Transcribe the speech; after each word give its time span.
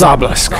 Záblesk. 0.00 0.54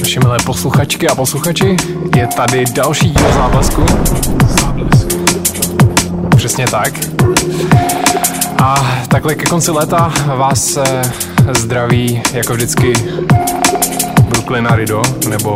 Naši 0.00 0.18
milé 0.18 0.38
posluchačky 0.46 1.08
a 1.08 1.14
posluchači, 1.14 1.76
je 2.16 2.26
tady 2.26 2.64
další 2.74 3.10
díl 3.10 3.32
záblesku. 3.32 3.82
Přesně 6.52 6.66
tak. 6.66 6.92
A 8.62 8.74
takhle 9.08 9.34
ke 9.34 9.44
konci 9.46 9.70
léta 9.70 10.12
vás 10.36 10.76
eh, 10.76 11.02
zdraví 11.58 12.22
jako 12.32 12.54
vždycky 12.54 12.92
Brooklyn 14.28 14.68
a 14.70 14.76
Rido, 14.76 15.02
nebo 15.28 15.54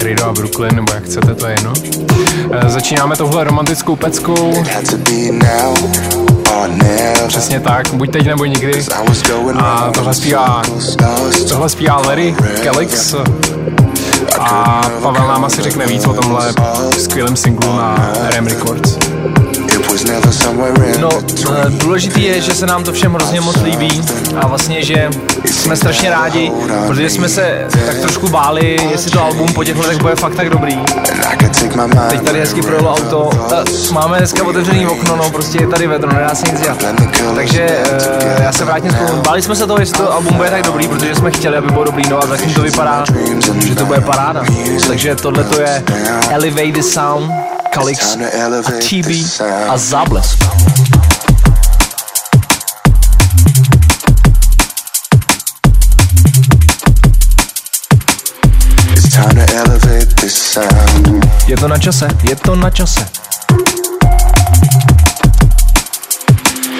Rido 0.00 0.24
a 0.24 0.32
Brooklyn, 0.32 0.74
nebo 0.74 0.92
jak 0.94 1.04
chcete, 1.04 1.34
to 1.34 1.46
je 1.46 1.52
jedno. 1.52 1.72
Eh, 2.52 2.68
Začínáme 2.68 3.16
touhle 3.16 3.44
romantickou 3.44 3.96
peckou, 3.96 4.64
přesně 7.28 7.60
tak, 7.60 7.94
buď 7.94 8.10
teď 8.10 8.26
nebo 8.26 8.44
nikdy. 8.44 8.84
A 9.58 9.90
tohle 9.94 10.14
zpívá, 10.14 10.62
tohle 11.48 11.68
zpívá 11.68 11.96
Larry 11.96 12.34
Kelix 12.62 13.14
a 14.40 14.80
Pavel 15.02 15.28
nám 15.28 15.44
asi 15.44 15.62
řekne 15.62 15.86
víc 15.86 16.06
o 16.06 16.14
tomhle 16.14 16.54
skvělém 16.98 17.36
singlu 17.36 17.76
na 17.76 18.12
RM 18.36 18.46
Records. 18.46 18.98
No, 21.00 21.08
eh, 21.56 21.64
důležitý 21.70 22.22
je, 22.22 22.40
že 22.40 22.54
se 22.54 22.66
nám 22.66 22.84
to 22.84 22.92
všem 22.92 23.14
hrozně 23.14 23.40
moc 23.40 23.56
líbí 23.62 24.02
a 24.36 24.46
vlastně, 24.46 24.82
že 24.82 25.10
jsme 25.44 25.76
strašně 25.76 26.10
rádi, 26.10 26.52
protože 26.86 27.10
jsme 27.10 27.28
se 27.28 27.66
tak 27.86 27.98
trošku 28.00 28.28
báli, 28.28 28.76
jestli 28.90 29.10
to 29.10 29.22
album 29.24 29.48
po 29.54 29.64
těch 29.64 29.76
letech 29.76 29.98
bude 30.02 30.16
fakt 30.16 30.34
tak 30.34 30.50
dobrý. 30.50 30.78
Teď 32.10 32.20
tady 32.20 32.40
hezky 32.40 32.62
projelo 32.62 32.94
auto, 32.94 33.30
máme 33.92 34.18
dneska 34.18 34.44
otevřený 34.44 34.86
okno, 34.86 35.16
no 35.16 35.30
prostě 35.30 35.58
je 35.60 35.66
tady 35.66 35.86
vedro, 35.86 36.12
nedá 36.12 36.34
se 36.34 36.46
nic 36.52 36.60
dělat. 36.60 36.78
Takže 37.34 37.62
eh, 37.62 38.42
já 38.42 38.52
se 38.52 38.64
vrátím 38.64 38.90
spolu. 38.90 39.22
Báli 39.22 39.42
jsme 39.42 39.56
se 39.56 39.66
toho, 39.66 39.80
jestli 39.80 39.98
to 39.98 40.12
album 40.12 40.34
bude 40.36 40.50
tak 40.50 40.62
dobrý, 40.62 40.88
protože 40.88 41.14
jsme 41.14 41.30
chtěli, 41.30 41.56
aby 41.56 41.70
bylo 41.70 41.84
dobrý, 41.84 42.02
no 42.10 42.18
a 42.18 42.26
zatím 42.26 42.54
to 42.54 42.60
vypadá, 42.62 43.04
že 43.66 43.74
to 43.74 43.86
bude 43.86 44.00
paráda. 44.00 44.42
Takže 44.88 45.16
tohle 45.16 45.44
to 45.44 45.60
je 45.60 45.82
Elevated 46.30 46.84
Sound, 46.84 47.30
Calix 47.76 48.16
a 48.16 48.72
TB 48.80 49.40
a 49.68 49.76
Záblesk. 49.76 50.38
It's 58.92 59.08
time 59.12 59.36
to 59.36 59.54
elevate 59.54 60.08
this 60.16 60.52
sound. 60.52 61.26
Je 61.48 61.56
to 61.56 61.68
na 61.68 61.78
čase, 61.78 62.08
je 62.28 62.36
to 62.36 62.56
na 62.56 62.70
čase. 62.70 63.04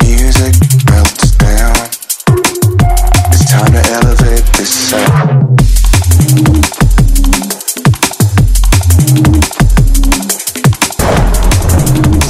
Music 0.02 0.56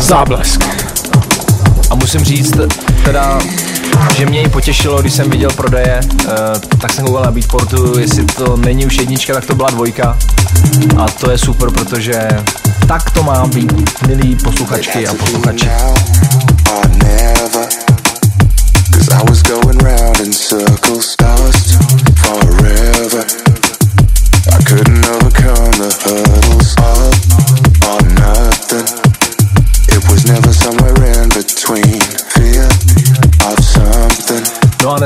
Záblesk. 0.07 0.65
A 1.91 1.95
musím 1.95 2.21
říct 2.21 2.53
teda, 3.05 3.39
že 4.17 4.27
mě 4.27 4.43
i 4.43 4.49
potěšilo, 4.49 5.01
když 5.01 5.13
jsem 5.13 5.31
viděl 5.31 5.51
prodeje, 5.51 6.01
eh, 6.01 6.33
tak 6.79 6.93
jsem 6.93 7.05
koukal 7.05 7.23
na 7.23 7.31
Beatportu, 7.31 7.99
jestli 7.99 8.25
to 8.25 8.57
není 8.57 8.87
už 8.87 8.97
jednička, 8.97 9.35
tak 9.35 9.45
to 9.45 9.55
byla 9.55 9.71
dvojka. 9.71 10.19
A 10.99 11.07
to 11.07 11.31
je 11.31 11.39
super, 11.39 11.71
protože 11.71 12.29
tak 12.89 13.11
to 13.11 13.23
má 13.23 13.47
být, 13.47 13.73
milí 14.07 14.37
posluchačky 14.45 15.07
a 15.09 15.15
posluchači. 15.15 15.67
Now 15.67 15.95
or 16.73 16.89
never. 16.89 17.69
Cause 18.95 19.15
I 19.15 19.23
was 19.29 19.43
going 19.43 19.83
round 19.83 20.21
in 20.21 20.33
circles, 20.33 20.66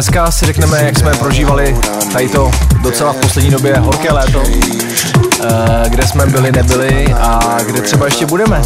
dneska 0.01 0.31
si 0.31 0.47
řekneme, 0.47 0.83
jak 0.85 0.99
jsme 0.99 1.15
prožívali 1.15 1.77
tady 2.13 2.29
to 2.29 2.51
docela 2.83 3.13
v 3.13 3.17
poslední 3.17 3.51
době 3.51 3.79
horké 3.79 4.13
léto, 4.13 4.43
eh, 4.45 5.89
kde 5.89 6.07
jsme 6.07 6.27
byli, 6.27 6.53
nebyli 6.53 7.15
a 7.21 7.59
kde 7.67 7.81
třeba 7.81 8.07
ještě 8.07 8.27
budeme. 8.27 8.63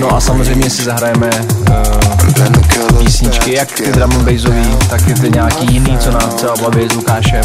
No 0.00 0.16
a 0.16 0.20
samozřejmě 0.20 0.70
si 0.70 0.84
zahrajeme 0.84 1.30
eh, 1.70 2.98
písničky, 2.98 3.54
jak 3.54 3.72
ty 3.72 3.92
drum 3.92 4.24
bassový, 4.24 4.76
tak 4.90 5.08
i 5.08 5.14
ty 5.14 5.30
nějaký 5.30 5.66
jiný, 5.74 5.98
co 5.98 6.10
nás 6.10 6.34
třeba 6.34 6.54
baví 6.62 6.88
s 6.88 6.92
Lukášem. 6.92 7.44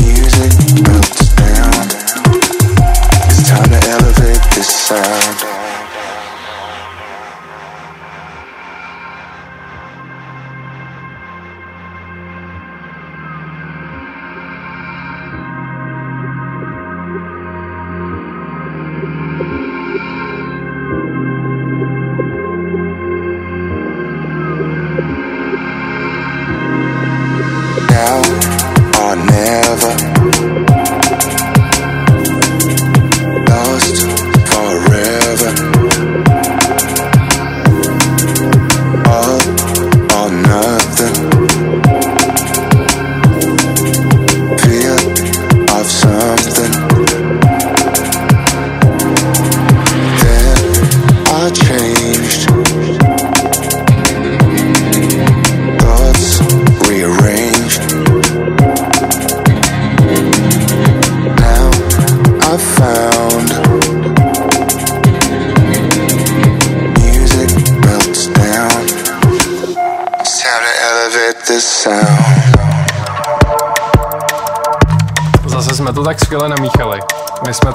Music 0.00 1.25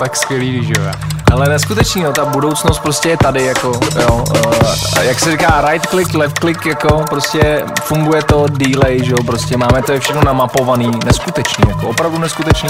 tak 0.02 0.16
skvělí, 0.16 0.66
že 0.66 0.74
jo? 0.78 0.92
Ale 1.32 1.50
neskutečný, 1.50 2.04
no, 2.04 2.12
ta 2.12 2.26
budoucnost 2.26 2.80
prostě 2.80 3.10
je 3.10 3.18
tady, 3.18 3.46
jako, 3.46 3.80
jo, 4.02 4.24
uh, 4.30 5.04
jak 5.04 5.20
se 5.20 5.32
říká, 5.32 5.64
right 5.70 5.90
click, 5.90 6.14
left 6.14 6.40
click, 6.40 6.66
jako, 6.66 7.04
prostě 7.10 7.64
funguje 7.84 8.24
to 8.24 8.46
delay, 8.50 9.06
že 9.06 9.12
jo, 9.12 9.18
prostě 9.26 9.58
máme 9.58 9.82
to 9.82 9.92
je 9.92 10.00
všechno 10.00 10.24
namapovaný, 10.24 10.92
neskutečný, 11.06 11.66
jako, 11.68 11.88
opravdu 11.88 12.18
neskutečný. 12.18 12.70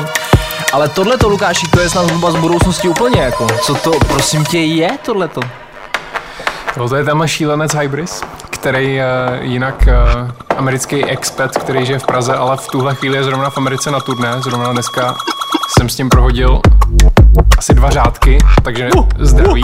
Ale 0.73 0.89
tohle 0.89 1.17
to, 1.17 1.29
Lukáši, 1.29 1.67
to 1.67 1.79
je 1.79 1.89
snad 1.89 2.11
hudba 2.11 2.31
z 2.31 2.35
budoucnosti 2.35 2.87
úplně, 2.87 3.21
jako, 3.21 3.47
co 3.61 3.75
to, 3.75 3.91
prosím 4.07 4.45
tě, 4.45 4.59
je 4.59 4.89
tohleto? 5.05 5.41
No, 6.77 6.89
to 6.89 6.95
je 6.95 7.03
tenhle 7.03 7.27
šílenec 7.27 7.75
Hybris, 7.75 8.21
který 8.49 8.99
uh, 8.99 9.03
jinak 9.41 9.75
uh, 9.87 10.31
americký 10.57 11.05
expat, 11.05 11.57
který 11.57 11.85
žije 11.85 11.99
v 11.99 12.05
Praze, 12.05 12.35
ale 12.35 12.57
v 12.57 12.67
tuhle 12.67 12.95
chvíli 12.95 13.17
je 13.17 13.23
zrovna 13.23 13.49
v 13.49 13.57
Americe 13.57 13.91
na 13.91 13.99
turné. 13.99 14.41
Zrovna 14.41 14.73
dneska 14.73 15.15
jsem 15.77 15.89
s 15.89 15.95
tím 15.95 16.09
prohodil 16.09 16.61
asi 17.57 17.73
dva 17.73 17.89
řádky, 17.89 18.37
takže 18.63 18.89
zdraví. 19.19 19.63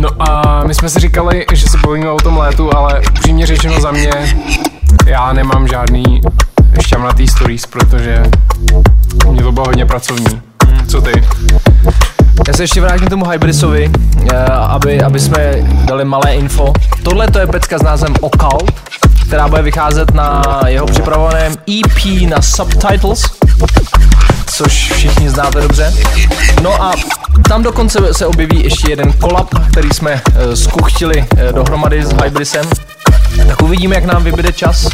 No 0.00 0.08
a 0.18 0.62
my 0.64 0.74
jsme 0.74 0.88
si 0.88 1.00
říkali, 1.00 1.46
že 1.52 1.68
se 1.68 1.78
bavíme 1.78 2.10
o 2.10 2.16
tom 2.16 2.36
létu, 2.36 2.76
ale 2.76 3.00
upřímně 3.10 3.46
řečeno 3.46 3.80
za 3.80 3.90
mě, 3.90 4.10
já 5.06 5.32
nemám 5.32 5.68
žádný 5.68 6.20
šťavnatý 6.80 7.28
stories, 7.28 7.66
protože 7.66 8.22
mě 9.30 9.42
to 9.42 9.52
bylo 9.52 9.66
hodně 9.66 9.86
pracovní. 9.86 10.40
Co 10.88 11.00
ty? 11.00 11.22
Já 12.48 12.54
se 12.54 12.62
ještě 12.62 12.80
vrátím 12.80 13.06
k 13.06 13.10
tomu 13.10 13.28
Hybrisovi, 13.28 13.90
eh, 14.32 14.44
aby, 14.44 15.02
aby 15.02 15.20
jsme 15.20 15.54
dali 15.84 16.04
malé 16.04 16.34
info. 16.34 16.72
Tohle 17.02 17.28
to 17.28 17.38
je 17.38 17.46
pecka 17.46 17.78
s 17.78 17.82
názvem 17.82 18.14
Occult, 18.20 18.72
která 19.26 19.48
bude 19.48 19.62
vycházet 19.62 20.14
na 20.14 20.42
jeho 20.66 20.86
připravovaném 20.86 21.52
EP 21.52 22.28
na 22.28 22.42
Subtitles, 22.42 23.22
což 24.46 24.92
všichni 24.92 25.30
znáte 25.30 25.60
dobře. 25.60 25.92
No 26.62 26.82
a 26.82 26.92
tam 27.48 27.62
dokonce 27.62 28.14
se 28.14 28.26
objeví 28.26 28.64
ještě 28.64 28.90
jeden 28.90 29.12
kolab, 29.12 29.48
který 29.70 29.88
jsme 29.90 30.12
uh, 30.14 30.54
skuchtili 30.54 31.18
uh, 31.18 31.52
dohromady 31.52 32.04
s 32.04 32.12
Hybrisem. 32.22 32.64
Tak 33.48 33.62
uvidíme, 33.62 33.94
jak 33.94 34.04
nám 34.04 34.24
vybude 34.24 34.52
čas 34.52 34.88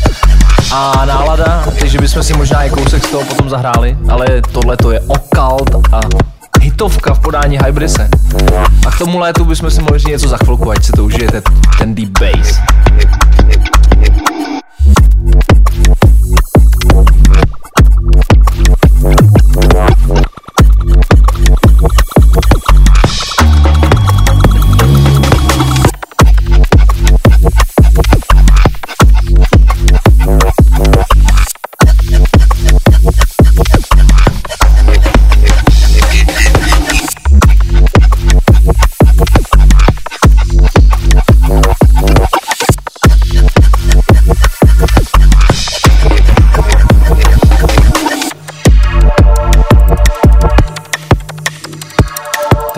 a 0.73 1.05
nálada, 1.05 1.65
takže 1.81 1.99
bychom 1.99 2.23
si 2.23 2.35
možná 2.35 2.63
i 2.65 2.71
kousek 2.71 3.05
z 3.05 3.11
toho 3.11 3.25
potom 3.25 3.49
zahráli, 3.49 3.97
ale 4.09 4.27
tohle 4.53 4.77
to 4.77 4.91
je 4.91 5.01
Occult 5.01 5.95
a 5.95 6.01
hitovka 6.61 7.15
v 7.15 7.19
podání 7.19 7.59
Hybrise. 7.65 8.09
A 8.87 8.91
k 8.91 8.99
tomu 8.99 9.19
létu 9.19 9.45
bychom 9.45 9.71
si 9.71 9.83
mohli 9.83 10.01
něco 10.07 10.29
za 10.29 10.37
chvilku, 10.37 10.71
ať 10.71 10.85
se 10.85 10.93
to 10.93 11.05
užijete, 11.05 11.43
ten 11.79 11.95
deep 11.95 12.19
bass. 12.19 12.59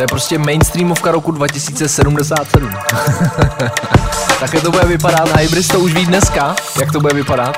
Je 0.04 0.08
prostě 0.08 0.38
mainstreamovka 0.38 1.10
roku 1.10 1.32
2077. 1.32 2.70
Takhle 4.40 4.60
to 4.60 4.70
bude 4.70 4.84
vypadat, 4.84 5.36
Hybris 5.36 5.68
to 5.68 5.80
už 5.80 5.94
ví 5.94 6.06
dneska, 6.06 6.54
jak 6.80 6.92
to 6.92 7.00
bude 7.00 7.14
vypadat. 7.14 7.56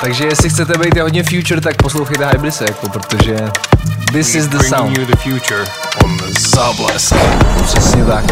Takže 0.00 0.24
jestli 0.24 0.50
chcete 0.50 0.78
být 0.78 0.98
hodně 0.98 1.22
future, 1.22 1.60
tak 1.60 1.76
poslouchejte 1.76 2.26
Hybrise, 2.26 2.64
jako, 2.64 2.88
protože 2.88 3.36
this 4.12 4.34
is 4.34 4.46
the 4.48 4.58
sound. 4.58 4.98
you 4.98 5.06
the 5.06 5.16
future 5.16 5.64
on 6.04 6.18
Záblesk. 6.38 7.14
Přesně 7.64 8.04
tak. 8.04 8.24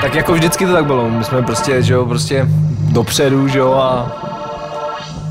Tak 0.00 0.14
jako 0.14 0.32
vždycky 0.32 0.66
to 0.66 0.72
tak 0.72 0.84
bylo, 0.84 1.10
my 1.10 1.24
jsme 1.24 1.42
prostě, 1.42 1.82
že 1.82 1.94
jo, 1.94 2.06
prostě 2.06 2.46
dopředu, 2.80 3.48
že 3.48 3.58
jo, 3.58 3.72
a 3.72 4.12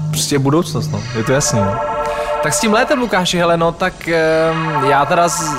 prostě 0.09 0.39
budoucnost, 0.39 0.91
no, 0.91 1.01
je 1.17 1.23
to 1.23 1.31
jasný, 1.31 1.59
no. 1.59 1.75
Tak 2.43 2.53
s 2.53 2.59
tím 2.59 2.73
létem, 2.73 2.99
Lukáši, 2.99 3.37
hele, 3.37 3.57
no, 3.57 3.71
tak 3.71 3.93
um, 4.53 4.89
já 4.89 5.05
teda 5.05 5.27
z, 5.27 5.53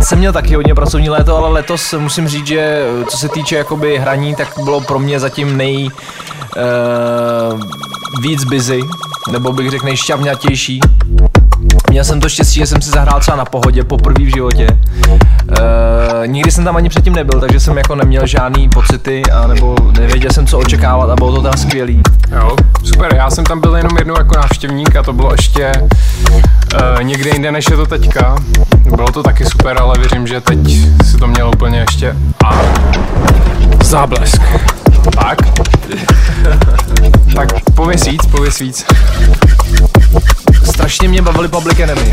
jsem 0.00 0.18
měl 0.18 0.32
taky 0.32 0.54
hodně 0.54 0.74
pracovní 0.74 1.10
léto, 1.10 1.36
ale 1.36 1.48
letos 1.48 1.94
musím 1.98 2.28
říct, 2.28 2.46
že 2.46 2.82
co 3.08 3.18
se 3.18 3.28
týče 3.28 3.56
jakoby 3.56 3.98
hraní, 3.98 4.34
tak 4.34 4.48
bylo 4.64 4.80
pro 4.80 4.98
mě 4.98 5.20
zatím 5.20 5.56
nej 5.56 5.88
uh, 5.88 7.60
víc 8.20 8.44
busy, 8.44 8.80
nebo 9.32 9.52
bych 9.52 9.70
řekl 9.70 9.84
nejšťavňatější. 9.84 10.80
Měl 11.90 12.04
jsem 12.04 12.20
to 12.20 12.28
štěstí, 12.28 12.60
že 12.60 12.66
jsem 12.66 12.82
si 12.82 12.90
zahrál 12.90 13.20
třeba 13.20 13.36
na 13.36 13.44
pohodě 13.44 13.84
poprvé 13.84 14.24
v 14.24 14.34
životě. 14.34 14.66
Uh, 15.08 15.18
nikdy 16.26 16.50
jsem 16.50 16.64
tam 16.64 16.76
ani 16.76 16.88
předtím 16.88 17.14
nebyl, 17.14 17.40
takže 17.40 17.60
jsem 17.60 17.76
jako 17.76 17.94
neměl 17.94 18.26
žádný 18.26 18.68
pocity, 18.68 19.22
a 19.32 19.46
nebo 19.46 19.76
nevěděl 20.00 20.30
jsem, 20.30 20.46
co 20.46 20.58
očekávat 20.58 21.10
a 21.10 21.16
bylo 21.16 21.34
to 21.34 21.42
tam 21.42 21.52
skvělý. 21.52 22.02
Jo, 22.36 22.56
super, 22.84 23.14
já 23.14 23.30
jsem 23.30 23.44
tam 23.44 23.60
byl 23.60 23.76
jenom 23.76 23.98
jednou 23.98 24.14
jako 24.18 24.36
návštěvník 24.36 24.96
a 24.96 25.02
to 25.02 25.12
bylo 25.12 25.32
ještě 25.32 25.72
uh, 25.80 27.02
někde 27.02 27.30
jinde, 27.30 27.52
než 27.52 27.64
je 27.70 27.76
to 27.76 27.86
teďka. 27.86 28.36
Bylo 28.96 29.12
to 29.12 29.22
taky 29.22 29.44
super, 29.44 29.78
ale 29.78 29.98
věřím, 29.98 30.26
že 30.26 30.40
teď 30.40 30.58
si 31.04 31.16
to 31.18 31.26
mělo 31.26 31.50
úplně 31.50 31.78
ještě 31.78 32.16
a 32.44 32.60
záblesk. 33.82 34.42
Tak. 35.14 35.38
tak 37.36 37.48
pověs 37.74 38.04
víc, 38.06 38.26
pověs 38.26 38.58
víc. 38.58 38.86
Strašně 40.68 41.08
mě 41.08 41.22
bavili 41.22 41.48
Public 41.48 41.80
Enemy. 41.80 42.12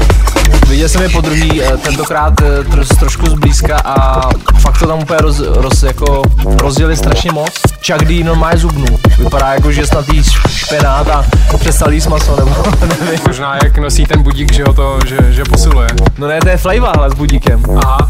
Viděl 0.67 0.89
jsem 0.89 1.01
je 1.01 1.09
po 1.09 1.21
druhý, 1.21 1.63
eh, 1.63 1.77
tentokrát 1.77 2.33
eh, 2.41 2.63
tro, 2.63 2.85
trošku 2.85 3.25
zblízka 3.25 3.77
a 3.85 4.21
fakt 4.59 4.79
to 4.79 4.87
tam 4.87 4.99
úplně 4.99 5.19
roz, 5.21 5.39
roz, 5.39 5.83
jako 5.83 6.21
rozdělili 6.57 6.97
strašně 6.97 7.31
moc. 7.31 7.74
Chuck 7.85 8.05
D 8.05 8.23
normálně 8.23 8.57
zubnu. 8.57 8.85
Vypadá 9.17 9.53
jako, 9.53 9.71
že 9.71 9.85
snad 9.85 10.09
jí 10.09 10.23
špenát 10.47 11.07
a 11.07 11.25
přestal 11.57 11.93
jíst 11.93 12.07
maso, 12.07 12.35
nebo 12.35 12.55
nevím. 12.99 13.19
Možná 13.27 13.55
jak 13.63 13.77
nosí 13.77 14.05
ten 14.05 14.23
budík, 14.23 14.53
že 14.53 14.63
ho 14.63 14.73
to, 14.73 14.99
že, 15.05 15.17
že 15.29 15.43
posiluje. 15.43 15.87
No 16.17 16.27
ne, 16.27 16.39
to 16.39 16.49
je 16.49 16.57
Flava, 16.57 16.89
ale 16.89 17.09
s 17.09 17.13
budíkem. 17.13 17.63
Aha. 17.83 18.09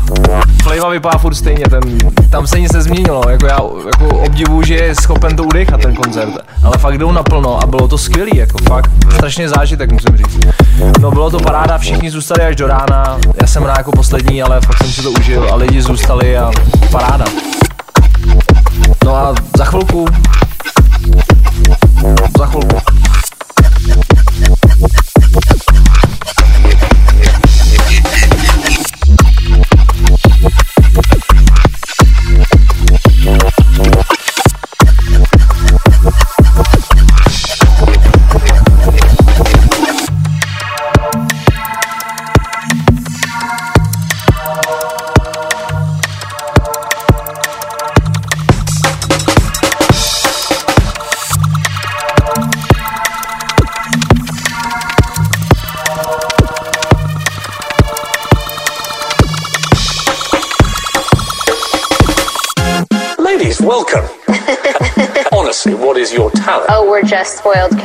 Flava 0.64 0.90
vypadá 0.90 1.18
furt 1.18 1.36
stejně, 1.36 1.66
ten, 1.70 1.82
tam 2.30 2.48
se 2.48 2.60
nic 2.60 2.72
nezměnilo, 2.72 3.24
jako 3.30 3.46
já 3.46 3.60
jako 3.86 4.08
obdivu, 4.08 4.64
že 4.64 4.76
je 4.76 4.96
schopen 4.96 5.36
to 5.36 5.44
udechat 5.44 5.82
ten 5.82 5.96
koncert, 5.96 6.34
ale 6.64 6.78
fakt 6.78 6.98
jdou 6.98 7.12
naplno 7.12 7.64
a 7.64 7.66
bylo 7.66 7.88
to 7.88 7.98
skvělý, 7.98 8.32
jako 8.38 8.58
fakt, 8.58 8.92
strašně 9.14 9.50
zážitek 9.50 9.92
musím 9.92 10.18
říct. 10.18 10.40
No 11.00 11.12
bylo 11.12 11.30
to 11.30 11.40
paráda, 11.40 11.78
všichni 11.78 12.12
zůstali 12.12 12.42
až 12.42 12.56
do 12.56 12.68
rána, 12.68 13.18
já 13.42 13.48
jsem 13.48 13.64
rád 13.64 13.78
jako 13.78 13.92
poslední, 13.92 14.44
ale 14.44 14.62
fakt 14.62 14.78
jsem 14.78 14.92
si 14.92 15.04
to 15.04 15.12
užil 15.12 15.48
a 15.52 15.56
lidi 15.56 15.82
zůstali 15.82 16.38
a 16.38 16.52
paráda. 16.92 17.26
No 19.04 19.16
a 19.18 19.34
za 19.58 19.66
chvilku, 19.66 20.06
za 22.38 22.46
chvilku. 22.46 22.82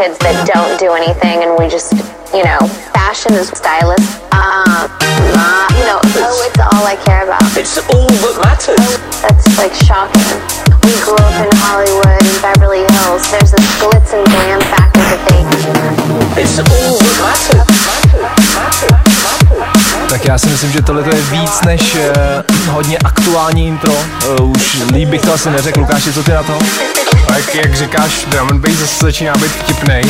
Kids 0.01 0.17
that 0.25 0.33
don't 0.49 0.81
do 0.81 0.97
anything 0.97 1.45
and 1.45 1.53
we 1.61 1.69
just, 1.69 1.93
you 2.33 2.41
know, 2.41 2.57
fashion 2.97 3.37
is 3.37 3.53
stylist. 3.53 4.17
Um, 4.33 4.89
uh, 5.37 5.69
you 5.77 5.85
know, 5.85 6.01
oh, 6.25 6.41
it's 6.49 6.57
all 6.57 6.89
I 6.89 6.97
care 7.05 7.29
about. 7.29 7.45
It's 7.53 7.77
all 7.93 8.09
that 8.09 8.37
matters. 8.41 8.97
That's 9.21 9.45
like 9.61 9.77
shocking. 9.77 10.41
We 10.89 10.97
grew 11.05 11.30
Tak 20.21 20.29
já 20.29 20.39
si 20.39 20.49
myslím, 20.49 20.73
že 20.73 20.83
tohle 20.83 21.03
je 21.17 21.23
víc 21.23 21.61
než 21.67 21.95
uh, 21.95 22.75
hodně 22.75 22.99
aktuální 22.99 23.69
intro. 23.69 23.93
Uh, 23.93 24.51
už 24.51 24.83
líp 24.93 25.09
bych 25.09 25.21
to 25.21 25.35
asi 25.35 25.51
neřekl. 25.51 25.81
Lukáši, 25.81 26.13
co 26.13 26.23
ty 26.23 26.33
na 26.33 26.43
to? 26.43 26.59
Tak 27.27 27.55
jak 27.55 27.75
říkáš, 27.75 28.25
drum 28.29 28.49
and 28.49 28.61
bass 28.61 28.79
zase 28.79 29.05
začíná 29.05 29.33
být 29.33 29.53
vtipnej. 29.53 30.03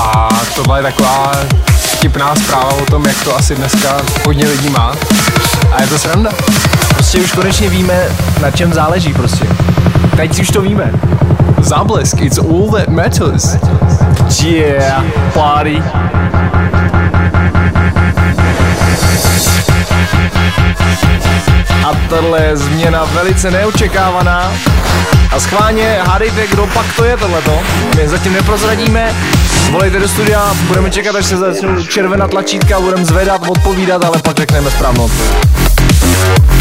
A 0.00 0.28
tohle 0.54 0.78
je 0.78 0.82
taková 0.82 1.32
vtipná 1.74 2.34
zpráva 2.36 2.72
o 2.72 2.84
tom, 2.84 3.06
jak 3.06 3.24
to 3.24 3.36
asi 3.36 3.54
dneska 3.54 3.96
hodně 4.26 4.48
lidí 4.48 4.68
má. 4.68 4.94
A 5.72 5.82
je 5.82 5.86
to 5.88 5.98
sranda. 5.98 6.30
Prostě 6.88 7.18
už 7.18 7.32
konečně 7.32 7.68
víme, 7.68 8.08
na 8.40 8.50
čem 8.50 8.72
záleží 8.72 9.12
prostě. 9.12 9.46
Teď 10.16 10.40
už 10.40 10.48
to 10.48 10.60
víme. 10.60 10.92
Záblesk, 11.58 12.20
it's 12.20 12.38
all 12.38 12.70
that 12.70 12.88
matters. 12.88 13.56
Yeah, 14.42 15.04
party. 15.34 15.82
Tohle 22.10 22.42
je 22.42 22.56
změna 22.56 23.04
velice 23.04 23.50
neočekávaná. 23.50 24.52
A 25.32 25.40
schválně 25.40 25.98
hádejte, 26.06 26.46
kdo 26.46 26.66
pak 26.66 26.86
to 26.96 27.04
je 27.04 27.16
tohleto. 27.16 27.60
My 27.96 28.08
zatím 28.08 28.32
neprozradíme. 28.32 29.14
Volejte 29.70 29.98
do 29.98 30.08
studia, 30.08 30.54
budeme 30.66 30.90
čekat, 30.90 31.16
až 31.16 31.26
se 31.26 31.36
začnou 31.36 31.84
červená 31.84 32.28
tlačítka, 32.28 32.80
budeme 32.80 33.04
zvedat, 33.04 33.48
odpovídat, 33.48 34.04
ale 34.04 34.18
pak 34.22 34.36
řekneme 34.36 34.70
správnou 34.70 35.04
odpověď. 35.04 36.59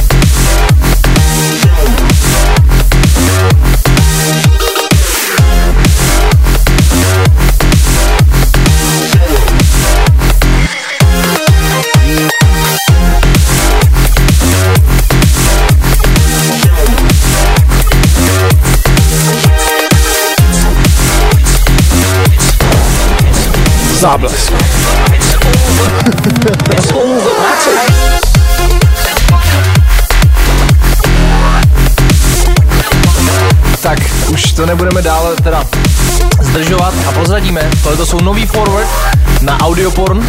Záblesk. 23.99 24.53
Tak, 33.81 33.99
už 34.29 34.53
to 34.53 34.65
nebudeme 34.65 35.01
dále 35.01 35.35
teda 35.35 35.65
zdržovat 36.41 36.93
a 37.07 37.11
prozradíme. 37.11 37.69
Tohle 37.83 37.97
to 37.97 38.05
jsou 38.05 38.19
nový 38.19 38.45
forward 38.45 38.87
na 39.41 39.59
Audioporn 39.59 40.27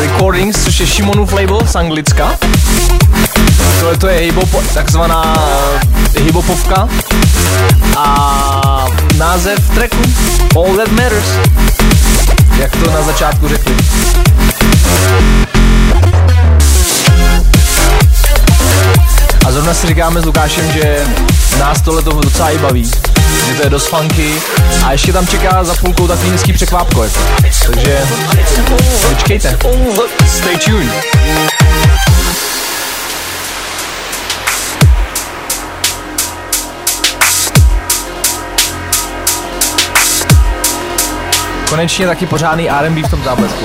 Recordings, 0.00 0.64
což 0.64 0.80
je 0.80 0.86
Šimonův 0.86 1.32
label 1.32 1.60
z 1.66 1.76
Anglicka. 1.76 2.38
Tohle 3.80 3.96
to 3.96 4.08
je 4.08 4.32
takzvaná 4.74 5.22
uh, 5.22 6.24
hibopovka 6.24 6.88
a 7.96 8.86
název 9.16 9.70
tracku 9.74 10.02
All 10.56 10.76
That 10.76 10.88
Matters, 10.88 11.26
jak 12.58 12.76
to 12.76 12.90
na 12.90 13.02
začátku 13.02 13.48
řekli. 13.48 13.76
A 19.46 19.52
zrovna 19.52 19.74
si 19.74 19.86
říkáme 19.86 20.20
s 20.20 20.24
Lukášem, 20.24 20.72
že 20.72 21.06
nás 21.58 21.80
tohle 21.80 22.02
toho 22.02 22.20
docela 22.20 22.50
i 22.50 22.58
baví. 22.58 22.90
Že 23.46 23.54
to 23.54 23.62
je 23.62 23.70
dost 23.70 23.86
funky 23.86 24.34
a 24.84 24.92
ještě 24.92 25.12
tam 25.12 25.26
čeká 25.26 25.64
za 25.64 25.74
půlkou 25.74 26.06
takový 26.06 26.30
hezký 26.30 26.52
překvápko. 26.52 27.06
Takže 27.66 28.02
vyčkejte. 29.08 29.58
Stay 30.26 30.56
tuned. 30.56 31.17
Konečně 41.68 42.06
taky 42.06 42.26
pořádný 42.26 42.70
R&B 42.70 43.02
v 43.02 43.10
tom 43.10 43.22
záblesku. 43.24 43.64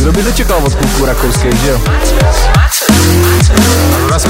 Kdo 0.00 0.12
by 0.12 0.22
to 0.22 0.32
čekal 0.32 0.64
od 0.64 0.74
kluků 0.74 1.04
rakouských, 1.04 1.54
že 1.54 1.68
jo? 1.68 1.80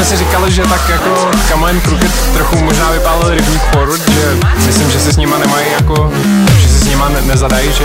Jsme 0.00 0.16
si 0.16 0.16
říkali, 0.16 0.52
že 0.52 0.62
tak 0.62 0.88
jako 0.88 1.30
Kamen 1.48 1.80
Crooked 1.80 2.32
trochu 2.32 2.56
možná 2.64 2.90
vypálil 2.90 3.34
rybník 3.34 3.62
forward, 3.72 4.10
že 4.10 4.36
myslím, 4.66 4.90
že 4.90 5.00
si 5.00 5.12
s 5.12 5.16
nima 5.16 5.38
nemají 5.38 5.66
jako, 5.72 6.12
že 6.58 6.68
si 6.68 6.78
s 6.78 6.84
nima 6.84 7.08
ne- 7.08 7.22
nezadají, 7.22 7.72
že 7.72 7.84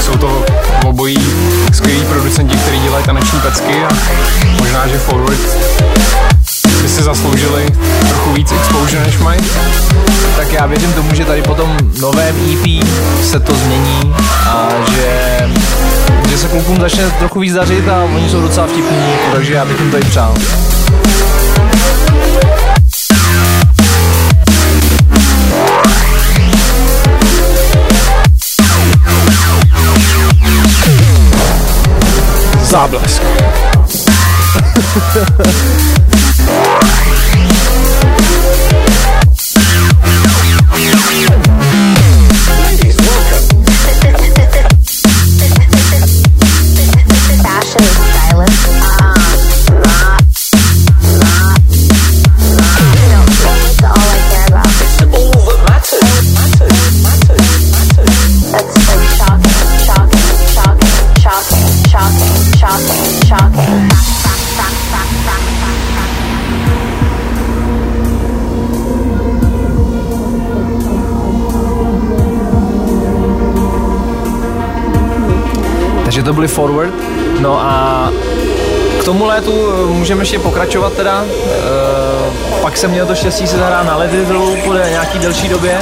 jsou 0.00 0.16
to 0.16 0.44
obojí 0.86 1.18
skvělí 1.72 2.04
producenti, 2.04 2.56
kteří 2.56 2.80
dělají 2.80 3.04
taneční 3.04 3.40
pecky 3.40 3.84
a 3.84 3.88
možná, 4.58 4.88
že 4.88 4.98
forward 4.98 5.40
by 6.82 6.88
si 6.88 7.02
zasloužili 7.02 7.66
trochu 8.08 8.32
víc 8.32 8.52
exposure, 8.52 9.02
než 9.06 9.18
mají. 9.18 9.40
Tak 10.36 10.52
já 10.52 10.66
věřím 10.66 10.92
tomu, 10.92 11.14
že 11.14 11.24
tady 11.24 11.42
po 11.42 11.54
tom 11.54 11.76
novém 12.00 12.36
EP 12.52 12.86
se 13.24 13.40
to 13.40 13.54
změní 13.54 14.14
a 14.46 14.68
že, 14.94 15.48
že 16.28 16.38
se 16.38 16.48
klukům 16.48 16.80
začne 16.80 17.10
trochu 17.10 17.40
víc 17.40 17.54
dařit 17.54 17.88
a 17.88 18.04
oni 18.04 18.30
jsou 18.30 18.40
docela 18.40 18.66
vtipní, 18.66 19.02
takže 19.34 19.54
já 19.54 19.64
bych 19.64 19.80
jim 19.80 19.94
i 19.96 20.04
přál. 20.04 20.34
Záblesk. 32.70 33.22
můžeme 80.20 80.36
ještě 80.36 80.48
pokračovat 80.48 80.92
teda. 80.92 81.24
E, 81.24 82.60
pak 82.62 82.76
jsem 82.76 82.90
měl 82.90 83.06
to 83.06 83.14
štěstí 83.14 83.46
se 83.46 83.58
zahrát 83.58 83.86
na 83.86 83.96
Ledy 83.96 84.24
Drill 84.24 84.56
po 84.64 84.74
nějaký 84.74 85.18
delší 85.18 85.48
době. 85.48 85.78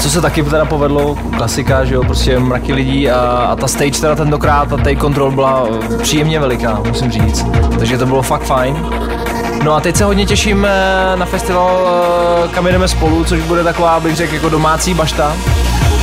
Co 0.00 0.10
se 0.10 0.20
taky 0.20 0.42
teda 0.42 0.64
povedlo, 0.64 1.16
klasika, 1.36 1.84
že 1.84 1.94
jo, 1.94 2.02
prostě 2.04 2.38
mraky 2.38 2.72
lidí 2.72 3.10
a, 3.10 3.20
a 3.20 3.56
ta 3.56 3.68
stage 3.68 4.00
teda 4.00 4.14
tentokrát, 4.14 4.68
ta 4.68 4.76
take 4.76 4.96
control 4.96 5.30
byla 5.30 5.68
příjemně 6.02 6.40
veliká, 6.40 6.80
musím 6.88 7.10
říct. 7.10 7.46
Takže 7.78 7.98
to 7.98 8.06
bylo 8.06 8.22
fakt 8.22 8.42
fajn. 8.42 8.86
No 9.64 9.74
a 9.74 9.80
teď 9.80 9.96
se 9.96 10.04
hodně 10.04 10.26
těším 10.26 10.66
na 11.14 11.26
festival, 11.26 11.88
eh, 12.44 12.48
kam 12.48 12.66
jdeme 12.66 12.88
spolu, 12.88 13.24
což 13.24 13.40
bude 13.40 13.64
taková, 13.64 14.00
bych 14.00 14.16
řekl, 14.16 14.34
jako 14.34 14.48
domácí 14.48 14.94
bašta. 14.94 15.36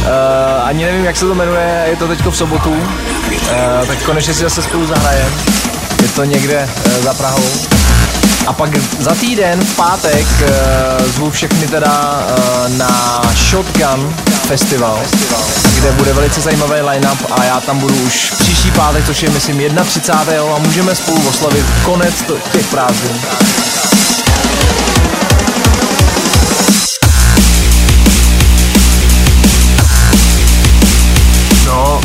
Uh, 0.01 0.07
ani 0.63 0.85
nevím, 0.85 1.05
jak 1.05 1.17
se 1.17 1.25
to 1.25 1.35
jmenuje, 1.35 1.85
je 1.89 1.95
to 1.95 2.07
teďko 2.07 2.31
v 2.31 2.37
sobotu, 2.37 2.71
uh, 2.71 3.87
tak 3.87 4.03
konečně 4.05 4.33
si 4.33 4.43
zase 4.43 4.61
spolu 4.61 4.85
zahrajem. 4.87 5.70
Je 6.01 6.07
to 6.07 6.23
někde 6.23 6.69
uh, 6.85 7.03
za 7.03 7.13
Prahou. 7.13 7.43
A 8.47 8.53
pak 8.53 8.69
za 8.99 9.15
týden, 9.15 9.65
v 9.65 9.75
pátek, 9.75 10.27
uh, 10.41 11.05
zvu 11.05 11.31
všechny 11.31 11.67
teda 11.67 12.23
uh, 12.29 12.77
na 12.77 13.21
Shotgun 13.35 14.15
Festival, 14.47 14.99
kde 15.75 15.91
bude 15.91 16.13
velice 16.13 16.41
zajímavý 16.41 16.81
line-up 16.81 17.31
a 17.31 17.43
já 17.43 17.59
tam 17.61 17.79
budu 17.79 17.95
už 17.95 18.31
příští 18.39 18.71
pátek, 18.71 19.05
což 19.05 19.23
je 19.23 19.29
myslím 19.29 19.75
31. 19.85 20.55
a 20.55 20.59
můžeme 20.59 20.95
spolu 20.95 21.27
oslavit 21.29 21.65
konec 21.85 22.23
těch 22.51 22.67
prázdnin. 22.67 23.21
No, 31.65 32.01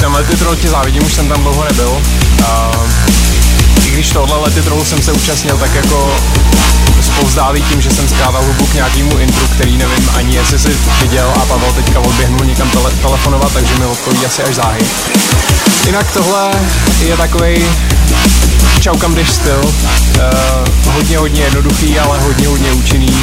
ten 0.00 0.12
lety 0.12 0.36
troll 0.36 0.56
ti 0.56 0.68
závidím, 0.68 1.06
už 1.06 1.12
jsem 1.12 1.28
tam 1.28 1.42
dlouho 1.42 1.64
nebyl. 1.64 2.00
I 2.46 3.03
když 3.94 4.10
tohle 4.10 4.38
lety 4.38 4.62
troll 4.62 4.84
jsem 4.84 5.02
se 5.02 5.12
účastnil 5.12 5.58
tak 5.58 5.74
jako 5.74 6.16
spouzdálý 7.00 7.62
tím, 7.62 7.80
že 7.80 7.90
jsem 7.90 8.08
skládal 8.08 8.42
hudbu 8.42 8.66
k 8.66 8.74
nějakému 8.74 9.18
intru, 9.18 9.46
který 9.46 9.76
nevím 9.76 10.10
ani 10.16 10.36
jestli 10.36 10.58
si 10.58 10.76
viděl 11.00 11.32
a 11.42 11.46
Pavel 11.46 11.72
teďka 11.72 12.00
odběhnul 12.00 12.44
někam 12.44 12.70
tele- 12.70 12.92
telefonovat, 13.02 13.52
takže 13.52 13.74
mi 13.78 13.84
odpoví 13.84 14.26
asi 14.26 14.42
až 14.42 14.54
záhy. 14.54 14.80
Jinak 15.86 16.12
tohle 16.12 16.50
je 17.00 17.16
takový 17.16 17.64
čau 18.80 18.96
kam 18.96 19.14
jdeš 19.14 19.30
styl. 19.30 19.60
Uh, 19.64 20.94
hodně, 20.94 21.18
hodně 21.18 21.42
jednoduchý, 21.42 21.98
ale 21.98 22.18
hodně, 22.20 22.48
hodně 22.48 22.72
účinný. 22.72 23.16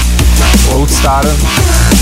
Loadstar, 0.71 1.25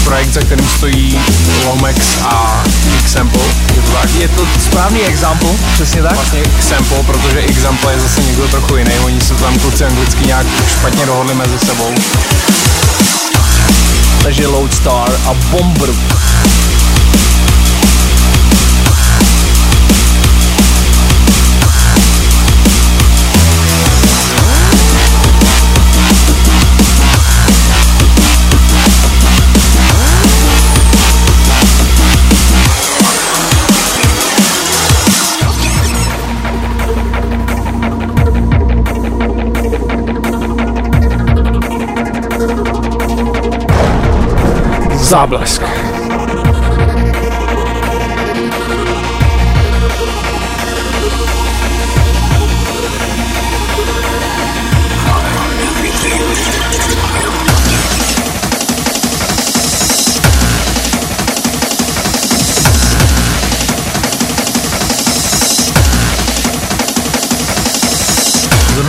projekt, 0.03 0.33
za 0.33 0.41
kterým 0.41 0.67
stojí 0.77 1.19
Lomex 1.65 1.97
a 2.25 2.63
Xample. 3.05 3.41
Je 3.75 3.81
to 3.81 3.91
tak? 3.91 4.09
Je 4.19 4.27
to 4.27 4.47
správný 4.59 5.01
example, 5.01 5.49
přesně 5.73 6.01
tak? 6.01 6.13
Vlastně 6.13 6.41
Xample, 6.59 7.03
protože 7.03 7.39
Example 7.39 7.93
je 7.93 7.99
zase 7.99 8.21
někdo 8.21 8.47
trochu 8.47 8.75
jiný. 8.75 8.91
Oni 9.05 9.21
se 9.21 9.33
tam 9.33 9.59
kluci 9.59 9.85
anglicky 9.85 10.25
nějak 10.25 10.47
špatně 10.79 11.05
dohodli 11.05 11.33
mezi 11.33 11.59
sebou. 11.59 11.93
Takže 14.23 14.47
Loadstar 14.47 15.11
a 15.27 15.33
Bomber. 15.33 15.89
Záblesk. 45.09 45.88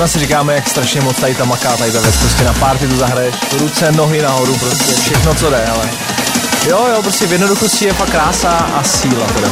Zrovna 0.00 0.12
si 0.12 0.18
říkáme, 0.18 0.54
jak 0.54 0.68
strašně 0.68 1.00
moc 1.00 1.20
tady 1.20 1.34
ta 1.34 1.44
maká, 1.44 1.76
tady 1.76 1.92
ta 1.92 2.00
věc, 2.00 2.16
prostě 2.16 2.44
na 2.44 2.52
party 2.52 2.88
tu 2.88 2.96
zahraješ, 2.96 3.34
ruce, 3.58 3.92
nohy 3.92 4.22
nahoru, 4.22 4.56
prostě 4.56 4.94
všechno, 4.94 5.34
co 5.34 5.50
jde, 5.50 5.66
ale 5.66 5.90
jo, 6.68 6.86
jo, 6.94 7.02
prostě 7.02 7.26
v 7.26 7.32
jednoduchosti 7.32 7.84
je 7.84 7.92
fakt 7.92 8.10
krása 8.10 8.50
a 8.50 8.84
síla 8.84 9.26
teda. 9.26 9.50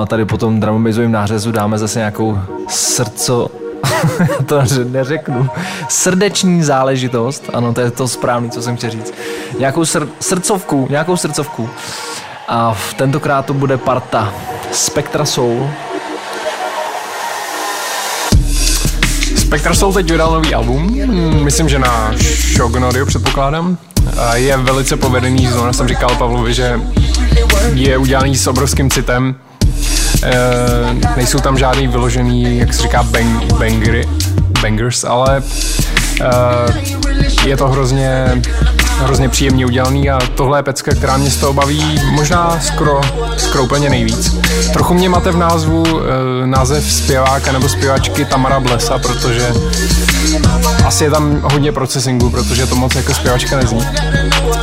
A 0.00 0.06
tady 0.06 0.24
po 0.24 0.36
tom 0.36 0.60
dramamizovém 0.60 1.12
nářezu 1.12 1.52
dáme 1.52 1.78
zase 1.78 1.98
nějakou 1.98 2.38
srdco... 2.68 3.48
to 4.46 4.62
neřeknu. 4.84 5.48
Srdeční 5.88 6.62
záležitost. 6.62 7.50
Ano, 7.52 7.74
to 7.74 7.80
je 7.80 7.90
to 7.90 8.08
správný, 8.08 8.50
co 8.50 8.62
jsem 8.62 8.76
chtěl 8.76 8.90
říct. 8.90 9.14
Nějakou 9.58 9.82
sr- 9.82 10.08
srdcovku, 10.20 10.86
nějakou 10.90 11.16
srdcovku. 11.16 11.70
A 12.48 12.74
v 12.74 12.94
tentokrát 12.94 13.46
to 13.46 13.54
bude 13.54 13.76
parta 13.76 14.32
Spectra 14.72 15.24
Soul. 15.24 15.70
Spectra 19.36 19.74
Soul 19.74 19.92
teď 19.92 20.10
vydal 20.10 20.32
nový 20.32 20.54
album, 20.54 20.82
mm, 20.82 21.44
myslím, 21.44 21.68
že 21.68 21.78
na 21.78 22.12
Shogun 22.56 22.84
Audio 22.84 23.06
předpokládám. 23.06 23.78
Je 24.34 24.56
velice 24.56 24.96
povedený, 24.96 25.46
znovu 25.46 25.72
jsem 25.72 25.88
říkal 25.88 26.16
Pavlovi, 26.16 26.54
že 26.54 26.80
je 27.74 27.98
udělaný 27.98 28.36
s 28.36 28.46
obrovským 28.46 28.90
citem. 28.90 29.34
E, 30.22 31.16
nejsou 31.16 31.38
tam 31.38 31.58
žádný 31.58 31.88
vyložený, 31.88 32.58
jak 32.58 32.74
se 32.74 32.82
říká, 32.82 33.02
bang, 33.02 33.52
bangery, 33.52 34.08
bangers, 34.62 35.04
ale 35.04 35.42
e, 37.44 37.48
je 37.48 37.56
to 37.56 37.68
hrozně, 37.68 38.42
hrozně 38.98 39.28
příjemně 39.28 39.66
udělaný 39.66 40.10
a 40.10 40.18
tohle 40.34 40.58
je 40.58 40.62
pecka, 40.62 40.94
která 40.94 41.16
mě 41.16 41.30
z 41.30 41.36
toho 41.36 41.52
baví 41.52 42.00
možná 42.10 42.60
skoro, 42.60 43.00
skoro 43.36 43.64
úplně 43.64 43.90
nejvíc. 43.90 44.36
Trochu 44.72 44.94
mě 44.94 45.08
máte 45.08 45.30
v 45.30 45.36
názvu 45.36 45.84
e, 45.86 46.46
název 46.46 46.92
zpěváka 46.92 47.52
nebo 47.52 47.68
zpěvačky 47.68 48.24
Tamara 48.24 48.60
Blesa, 48.60 48.98
protože 48.98 49.52
asi 50.84 51.04
je 51.04 51.10
tam 51.10 51.40
hodně 51.42 51.72
procesingu, 51.72 52.30
protože 52.30 52.66
to 52.66 52.76
moc 52.76 52.94
jako 52.94 53.14
zpěvačka 53.14 53.56
nezní. 53.56 53.86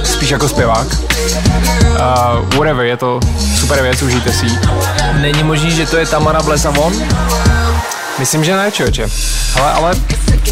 Spíš 0.03 0.29
jako 0.29 0.49
zpěvák. 0.49 0.87
Uh, 1.93 2.57
whatever, 2.57 2.85
je 2.85 2.97
to 2.97 3.19
super 3.59 3.81
věc, 3.81 4.01
užijte 4.01 4.33
si 4.33 4.45
ji. 4.45 4.59
Není 5.21 5.43
možný, 5.43 5.71
že 5.71 5.85
to 5.85 5.97
je 5.97 6.05
Tamara 6.05 6.41
Blesa 6.41 6.69
von? 6.69 6.93
Myslím, 8.19 8.43
že 8.43 8.55
ne, 8.55 8.71
člověče. 8.71 9.07
Ale, 9.55 9.71
ale, 9.71 9.91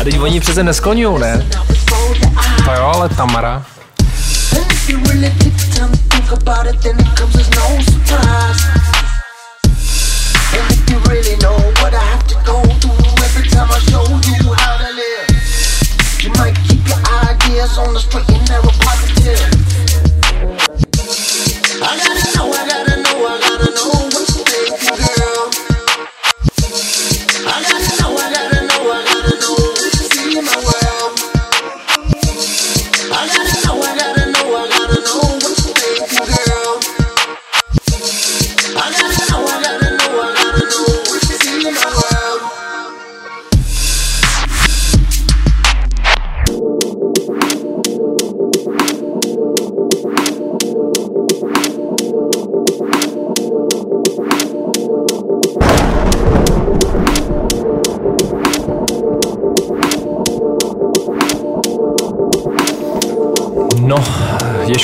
A 0.02 0.04
teď 0.04 0.20
oni 0.20 0.40
přece 0.40 0.64
neskloňujou, 0.64 1.18
ne? 1.18 1.46
to 2.66 2.72
jo, 2.72 2.92
ale 2.96 3.10
Tamara. 3.10 3.66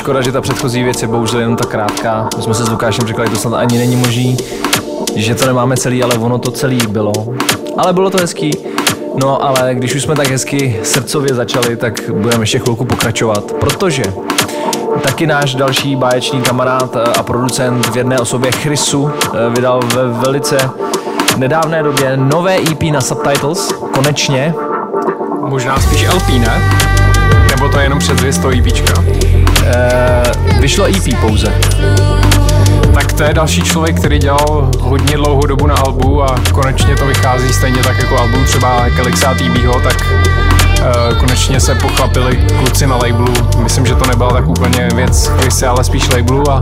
Škoda, 0.07 0.21
že 0.21 0.31
ta 0.31 0.41
předchozí 0.41 0.83
věc 0.83 1.01
je 1.01 1.07
bohužel 1.07 1.39
jenom 1.39 1.55
tak 1.55 1.67
krátká. 1.67 2.29
My 2.37 2.43
jsme 2.43 2.53
se 2.53 2.65
s 2.65 2.69
Lukášem 2.69 3.07
že 3.07 3.13
to 3.13 3.35
snad 3.35 3.53
ani 3.53 3.77
není 3.77 3.95
možný, 3.95 4.37
že 5.15 5.35
to 5.35 5.45
nemáme 5.45 5.77
celý, 5.77 6.03
ale 6.03 6.15
ono 6.15 6.37
to 6.37 6.51
celý 6.51 6.77
bylo. 6.89 7.11
Ale 7.77 7.93
bylo 7.93 8.09
to 8.09 8.17
hezký. 8.17 8.51
No, 9.15 9.43
ale 9.43 9.75
když 9.75 9.95
už 9.95 10.03
jsme 10.03 10.15
tak 10.15 10.27
hezky 10.27 10.79
srdcově 10.83 11.33
začali, 11.33 11.75
tak 11.75 12.09
budeme 12.13 12.43
ještě 12.43 12.59
chvilku 12.59 12.85
pokračovat, 12.85 13.51
protože 13.59 14.03
taky 15.03 15.27
náš 15.27 15.55
další 15.55 15.95
báječný 15.95 16.41
kamarád 16.41 16.95
a 16.95 17.23
producent 17.23 17.85
v 17.85 17.97
jedné 17.97 18.19
osobě 18.19 18.51
Chrisu 18.51 19.09
eh, 19.11 19.49
vydal 19.49 19.79
ve 19.95 20.07
velice 20.07 20.57
nedávné 21.37 21.83
době 21.83 22.17
nové 22.17 22.57
EP 22.57 22.83
na 22.83 23.01
Subtitles, 23.01 23.71
konečně, 23.71 24.53
Možná 25.47 25.79
spíš 25.79 26.07
LP, 26.07 26.27
ne? 26.29 26.61
Nebo 27.49 27.69
to 27.69 27.77
je 27.77 27.85
jenom 27.85 27.99
předzvěst 27.99 28.41
toho 28.41 28.53
EPčka? 28.57 29.06
Eh, 29.67 30.59
vyšlo 30.59 30.85
EP 30.85 31.15
pouze. 31.21 31.53
Tak 32.93 33.13
to 33.13 33.23
je 33.23 33.33
další 33.33 33.61
člověk, 33.61 33.99
který 33.99 34.19
dělal 34.19 34.71
hodně 34.79 35.17
dlouhou 35.17 35.45
dobu 35.45 35.67
na 35.67 35.75
albu 35.75 36.23
a 36.23 36.35
konečně 36.53 36.95
to 36.95 37.05
vychází 37.05 37.53
stejně 37.53 37.83
tak 37.83 37.99
jako 37.99 38.19
album 38.19 38.45
třeba 38.45 38.89
Kelixá 38.89 39.33
TBho, 39.33 39.79
tak 39.79 40.03
Eh, 40.81 41.15
konečně 41.15 41.59
se 41.59 41.75
pochlapili 41.75 42.35
kluci 42.57 42.87
na 42.87 42.95
labelu. 42.95 43.33
Myslím, 43.57 43.85
že 43.85 43.95
to 43.95 44.05
nebyla 44.05 44.29
tak 44.29 44.47
úplně 44.47 44.89
věc 44.95 45.27
Chrissy, 45.27 45.65
ale 45.65 45.83
spíš 45.83 46.09
labelu 46.09 46.51
a 46.51 46.61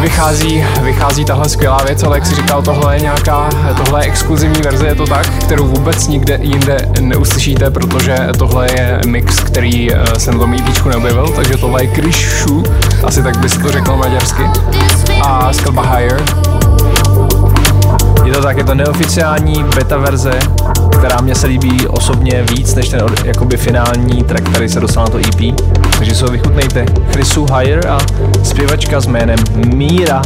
vychází, 0.00 0.64
vychází 0.82 1.24
tahle 1.24 1.48
skvělá 1.48 1.82
věc, 1.82 2.02
ale 2.02 2.16
jak 2.16 2.26
si 2.26 2.34
říkal, 2.34 2.62
tohle 2.62 2.96
je 2.96 3.00
nějaká, 3.00 3.48
tohle 3.76 4.04
je 4.04 4.08
exkluzivní 4.08 4.62
verze, 4.62 4.86
je 4.86 4.94
to 4.94 5.06
tak, 5.06 5.26
kterou 5.26 5.66
vůbec 5.66 6.08
nikde 6.08 6.38
jinde 6.42 6.88
neuslyšíte, 7.00 7.70
protože 7.70 8.16
tohle 8.38 8.66
je 8.72 9.00
mix, 9.06 9.40
který 9.40 9.94
eh, 9.94 10.20
jsem 10.20 10.34
na 10.34 10.40
tom 10.40 10.54
EPčku 10.54 10.88
neobjevil, 10.88 11.28
takže 11.28 11.56
tohle 11.56 11.84
je 11.84 11.90
Shu, 12.12 12.62
asi 13.04 13.22
tak 13.22 13.36
bys 13.36 13.56
to 13.56 13.72
řekl 13.72 13.96
maďarsky, 13.96 14.42
a 15.22 15.52
skladba 15.52 15.82
Higher. 15.82 16.22
Je 18.24 18.32
to 18.32 18.42
tak, 18.42 18.56
je 18.56 18.64
to 18.64 18.74
neoficiální 18.74 19.64
beta 19.74 19.96
verze, 19.96 20.38
která 21.00 21.20
mě 21.20 21.34
se 21.34 21.46
líbí 21.46 21.86
osobně 21.88 22.42
víc 22.42 22.74
než 22.74 22.88
ten 22.88 23.00
jakoby 23.24 23.56
finální 23.56 24.24
track, 24.24 24.50
který 24.50 24.68
se 24.68 24.80
dostal 24.80 25.04
na 25.04 25.10
to 25.10 25.18
EP. 25.18 25.60
Takže 25.98 26.14
si 26.14 26.24
ho 26.24 26.30
vychutnejte. 26.30 26.86
Chrisu 27.12 27.46
Higher 27.54 27.88
a 27.88 27.98
zpěvačka 28.42 29.00
s 29.00 29.06
jménem 29.06 29.38
Míra. 29.54 30.22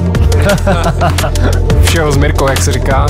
Všeho 1.82 2.12
z 2.12 2.16
Mirkou, 2.16 2.48
jak 2.48 2.62
se 2.62 2.72
říká. 2.72 3.06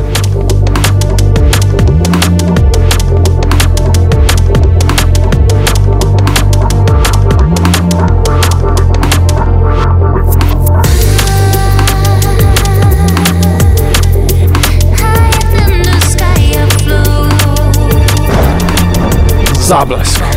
Záblesk. 19.65 20.34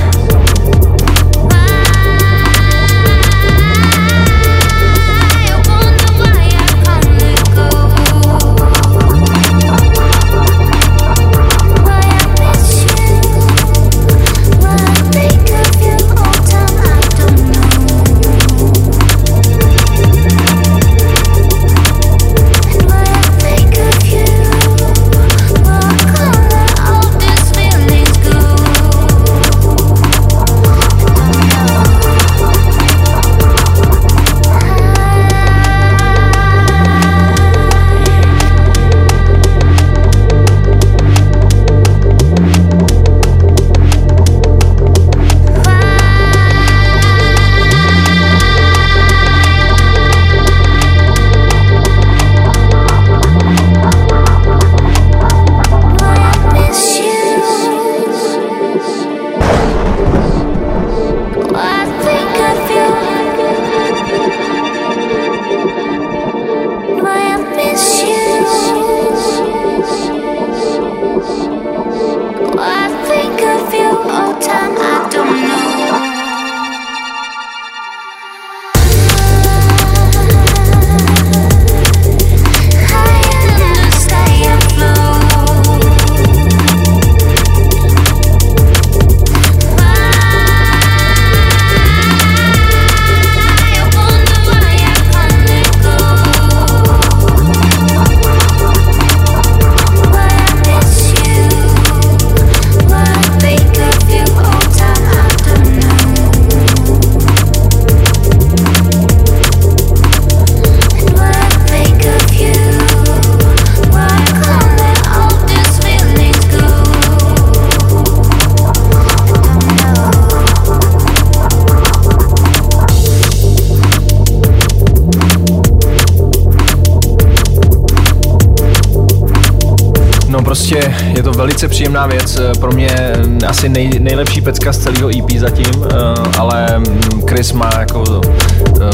Velice 131.58 131.68
příjemná 131.68 132.08
věc, 132.08 132.40
eh, 132.40 132.60
pro 132.60 132.72
mě 132.72 132.90
eh, 132.90 133.48
asi 133.48 133.70
nej, 133.70 133.90
nejlepší 134.00 134.42
pecka 134.42 134.74
z 134.74 134.78
celého 134.78 135.10
EP 135.10 135.40
zatím, 135.40 135.66
eh, 135.66 136.38
ale 136.38 136.80
mm, 136.80 137.22
Chris 137.30 137.52
má 137.52 137.70
jako 137.80 138.04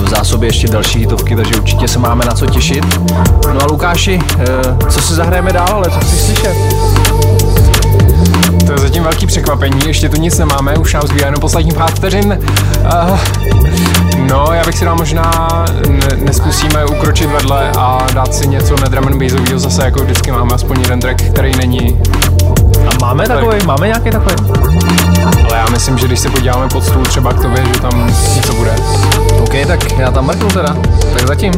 v 0.02 0.10
zásobě 0.10 0.50
ještě 0.50 0.68
další 0.68 1.00
hitovky, 1.00 1.36
takže 1.36 1.56
určitě 1.56 1.88
se 1.88 2.00
máme 2.00 2.26
na 2.26 2.32
co 2.32 2.46
těšit. 2.46 3.00
No 3.54 3.62
a 3.62 3.66
Lukáši, 3.66 4.20
co 4.90 5.02
si 5.02 5.14
zahrajeme 5.14 5.54
dál, 5.54 5.70
ale 5.72 5.90
co 5.90 6.00
chceš 6.00 6.20
slyšet? 6.20 6.56
To 8.66 8.72
je 8.72 8.78
zatím 8.78 9.04
velký 9.04 9.26
překvapení, 9.26 9.80
ještě 9.88 10.10
tu 10.10 10.18
nic 10.18 10.38
nemáme, 10.38 10.78
už 10.78 10.94
nám 10.94 11.08
zbývá 11.08 11.26
jenom 11.26 11.42
poslední 11.42 11.72
pár 11.72 11.92
vteřin. 11.92 12.40
Uh, 13.10 13.20
no, 14.30 14.48
já 14.52 14.64
bych 14.66 14.78
si 14.78 14.86
dal 14.86 14.96
možná, 14.96 15.50
ne, 15.90 16.08
neskusíme 16.18 16.86
ukročit 16.86 17.30
vedle 17.30 17.72
a 17.78 18.08
dát 18.14 18.34
si 18.34 18.48
něco 18.48 18.76
nedrum 18.82 19.08
and 19.08 19.60
zase, 19.60 19.84
jako 19.84 20.04
vždycky 20.04 20.32
máme 20.32 20.54
aspoň 20.54 20.80
jeden 20.80 21.00
track, 21.00 21.22
který 21.22 21.52
není 21.56 21.98
a 22.88 22.90
máme 23.02 23.28
takový, 23.28 23.66
máme 23.66 23.88
nějaký 23.88 24.10
takový? 24.10 24.36
Ale 25.50 25.58
já 25.58 25.66
myslím, 25.72 25.98
že 25.98 26.08
když 26.08 26.20
se 26.20 26.30
podíváme 26.30 26.70
pod 26.70 26.84
stůl 26.86 27.04
třeba 27.04 27.34
k 27.34 27.42
tobě, 27.42 27.66
že 27.74 27.82
tam 27.82 28.08
něco 28.36 28.54
bude. 28.54 28.76
OK, 29.40 29.68
tak 29.68 30.00
já 30.00 30.12
tam 30.12 30.26
mrknu 30.26 30.48
teda. 30.48 30.76
Tak 31.14 31.28
zatím. 31.28 31.54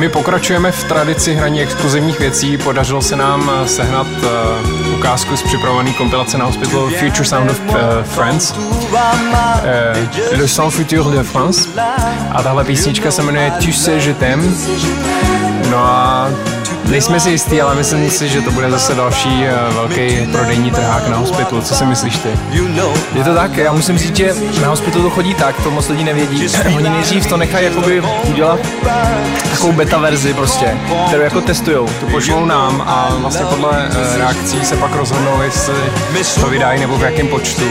My 0.00 0.08
pokračujeme 0.08 0.72
v 0.72 0.84
tradici 0.84 1.34
hraní 1.34 1.62
exkluzivních 1.62 2.18
věcí. 2.18 2.58
Podařilo 2.58 3.02
se 3.02 3.16
nám 3.16 3.50
eh, 3.50 3.68
sehnat 3.68 4.06
uh, 4.06 4.94
ukázku 4.98 5.36
z 5.36 5.42
připravované 5.42 5.92
kompilace 5.92 6.38
na 6.38 6.44
hospitalu 6.44 6.90
Future 6.90 7.24
Sound 7.24 7.50
of 7.50 7.60
uh, 7.68 7.74
France. 8.04 8.54
Uh, 8.54 10.38
Le 10.38 10.48
Son 10.48 10.70
Futur 10.70 11.10
de 11.10 11.22
France. 11.22 11.68
A 12.32 12.42
tahle 12.42 12.64
písnička 12.64 13.10
se 13.10 13.22
jmenuje 13.22 13.52
Tu 13.64 13.72
sais 13.72 14.06
je 14.06 14.14
t'aime. 14.14 14.44
No 15.70 15.78
a 15.78 16.28
Nejsme 16.90 17.20
si 17.20 17.30
jistí, 17.30 17.60
ale 17.60 17.74
myslím 17.74 18.10
si, 18.10 18.28
že 18.28 18.40
to 18.40 18.50
bude 18.50 18.70
zase 18.70 18.94
další 18.94 19.44
eh, 19.44 19.72
velký 19.74 20.26
prodejní 20.32 20.70
trhák 20.70 21.08
na 21.08 21.16
hospitu. 21.16 21.62
Co 21.62 21.74
si 21.74 21.84
myslíš 21.84 22.16
ty? 22.18 22.28
Je 23.14 23.24
to 23.24 23.34
tak, 23.34 23.56
já 23.56 23.72
musím 23.72 23.98
říct, 23.98 24.16
že 24.16 24.34
na 24.62 24.68
hospital 24.68 25.02
to 25.02 25.10
chodí 25.10 25.34
tak, 25.34 25.62
to 25.62 25.70
moc 25.70 25.88
lidí 25.88 26.04
nevědí. 26.04 26.48
Oni 26.76 26.88
nejdřív 26.88 27.26
to 27.26 27.36
nechají 27.36 27.64
jakoby 27.64 28.02
udělat 28.28 28.60
takovou 29.50 29.72
beta 29.72 29.98
verzi 29.98 30.34
prostě, 30.34 30.76
kterou 31.06 31.22
jako 31.22 31.40
testujou. 31.40 31.88
Tu 32.00 32.06
pošlou 32.06 32.44
nám 32.44 32.84
a 32.86 33.14
vlastně 33.20 33.46
podle 33.46 33.88
eh, 33.90 34.18
reakcí 34.18 34.64
se 34.64 34.76
pak 34.76 34.94
rozhodnou, 34.94 35.42
jestli 35.42 35.74
to 36.40 36.46
vydají 36.46 36.80
nebo 36.80 36.98
v 36.98 37.02
jakém 37.02 37.28
počtu. 37.28 37.62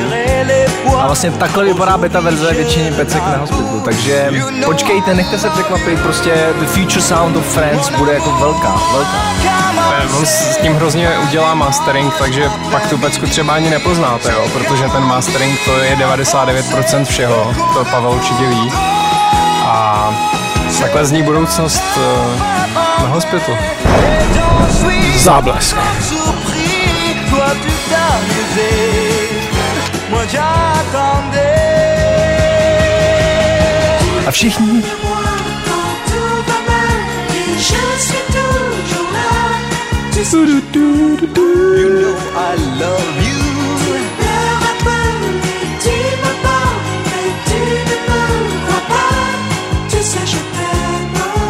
A 1.00 1.06
vlastně 1.06 1.32
takhle 1.32 1.66
vypadá 1.66 1.98
beta 1.98 2.20
verze 2.20 2.54
většiny 2.54 2.92
pecek 2.92 3.24
na 3.24 3.38
hospitalu, 3.38 3.82
takže 3.86 4.32
počkejte, 4.66 5.14
nechte 5.14 5.40
se 5.40 5.50
překvapit, 5.50 6.00
prostě 6.00 6.32
The 6.60 6.66
Future 6.66 7.02
Sound 7.02 7.38
of 7.38 7.46
Friends 7.54 7.90
bude 7.90 8.14
jako 8.14 8.32
velká, 8.32 8.82
velká. 8.94 9.09
Eh, 9.98 10.08
On 10.18 10.26
s 10.26 10.58
tím 10.58 10.76
hrozně 10.76 11.10
udělá 11.28 11.56
mastering, 11.56 12.14
takže 12.20 12.52
pak 12.72 12.90
tu 12.90 12.98
pecku 12.98 13.28
třeba 13.28 13.54
ani 13.54 13.70
nepoznáte, 13.70 14.32
jo, 14.32 14.50
protože 14.54 14.84
ten 14.84 15.04
mastering 15.04 15.60
to 15.66 15.78
je 15.78 15.96
99% 15.96 17.06
všeho, 17.06 17.54
to 17.74 17.86
Pavel 17.86 18.12
určitě 18.12 18.48
ví. 18.48 18.72
A 19.66 20.10
takhle 20.80 21.06
zní 21.06 21.24
budoucnost 21.24 21.84
eh, 21.98 23.02
na 23.02 23.08
hospitu. 23.08 23.52
Záblesk. 25.18 25.78
A 34.28 34.32
všichni 34.32 34.84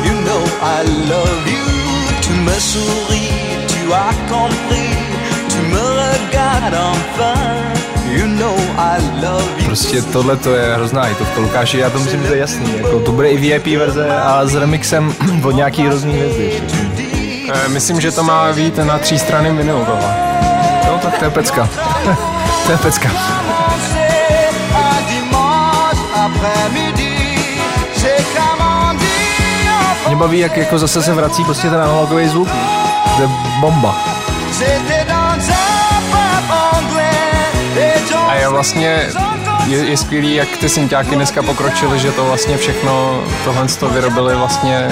You 0.05 0.13
know 0.27 0.43
I 0.61 0.83
love 1.09 1.47
you. 1.47 1.65
Tu 2.21 2.31
me 2.45 2.59
souris, 2.59 3.67
tu 3.67 3.93
as 3.93 4.15
compris. 4.29 4.95
Tu 5.49 5.59
me 5.73 5.83
regardes 6.03 6.73
enfin. 6.73 7.79
You 8.17 8.27
know 8.27 8.55
I 8.77 8.99
love 9.21 9.49
you. 9.59 9.65
Prostě 9.65 10.01
tohle 10.01 10.37
to 10.37 10.55
je 10.55 10.73
hrozná 10.75 11.01
hitovka, 11.01 11.41
Lukáši, 11.41 11.77
já 11.77 11.89
to 11.89 11.99
myslím, 11.99 12.21
že 12.21 12.27
to 12.27 12.33
je 12.33 12.39
jasný. 12.39 12.77
Jako, 12.77 12.99
to 12.99 13.11
bude 13.11 13.29
i 13.29 13.37
VIP 13.37 13.79
verze 13.79 14.09
a 14.09 14.45
s 14.45 14.55
remixem 14.55 15.13
od 15.43 15.51
nějaký 15.51 15.81
hrozný 15.81 16.13
hvězdy. 16.13 16.88
Eh, 17.53 17.69
Myslím, 17.69 18.01
že 18.01 18.11
to 18.11 18.23
má 18.23 18.53
být 18.53 18.77
na 18.77 18.97
tří 18.97 19.19
strany 19.19 19.51
tohle. 19.85 20.15
No 20.87 20.99
tak 21.01 21.17
to 21.17 21.25
je 21.25 21.31
pecka. 21.31 21.69
to 22.65 22.71
je 22.71 22.77
pecka. 22.77 23.09
Mě 30.07 30.15
baví, 30.15 30.39
jak 30.39 30.57
jako 30.57 30.79
zase 30.79 31.03
se 31.03 31.13
vrací 31.13 31.43
prostě 31.43 31.69
ten 31.69 31.81
analogový 31.81 32.27
zvuk. 32.27 32.49
To 33.15 33.21
je 33.21 33.29
bomba. 33.59 33.95
A 38.27 38.35
je 38.35 38.47
vlastně 38.47 39.09
je, 39.67 39.77
je 39.77 39.97
skvělý, 39.97 40.35
jak 40.35 40.57
ty 40.57 40.69
synťáky 40.69 41.15
dneska 41.15 41.43
pokročily, 41.43 41.99
že 41.99 42.11
to 42.11 42.25
vlastně 42.25 42.57
všechno, 42.57 43.23
tohle 43.43 43.67
to 43.67 43.89
vyrobili 43.89 44.35
vlastně 44.35 44.87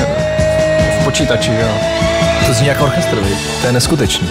v 1.02 1.04
počítači, 1.04 1.52
že 1.52 1.62
jo. 1.62 2.17
To 2.48 2.54
zní 2.54 2.68
jako 2.68 2.84
orchestr, 2.84 3.20
viď? 3.20 3.38
To 3.62 3.68
je 3.68 3.74
neskutečný. 3.74 4.30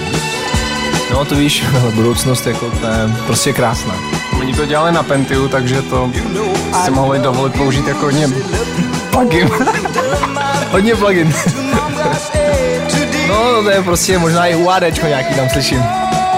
No 1.12 1.24
to 1.24 1.34
víš, 1.34 1.64
ale 1.82 1.92
budoucnost 1.94 2.46
jako 2.46 2.70
to 2.70 2.86
je 2.86 3.10
prostě 3.26 3.52
krásná. 3.52 3.94
Oni 4.40 4.54
to 4.54 4.66
dělali 4.66 4.92
na 4.92 5.02
Pentiu, 5.02 5.48
takže 5.48 5.82
to 5.82 6.10
si 6.84 6.90
mohli 6.90 7.18
dovolit 7.18 7.52
použít 7.54 7.86
jako 7.88 8.04
hodně 8.04 8.28
plugin. 9.10 9.50
Hodně 10.70 10.94
plugin. 10.94 11.34
no 13.28 13.62
to 13.62 13.70
je 13.70 13.82
prostě 13.82 14.18
možná 14.18 14.46
i 14.46 14.54
UADčko 14.56 15.06
nějaký 15.06 15.34
tam 15.34 15.48
slyším. 15.48 15.84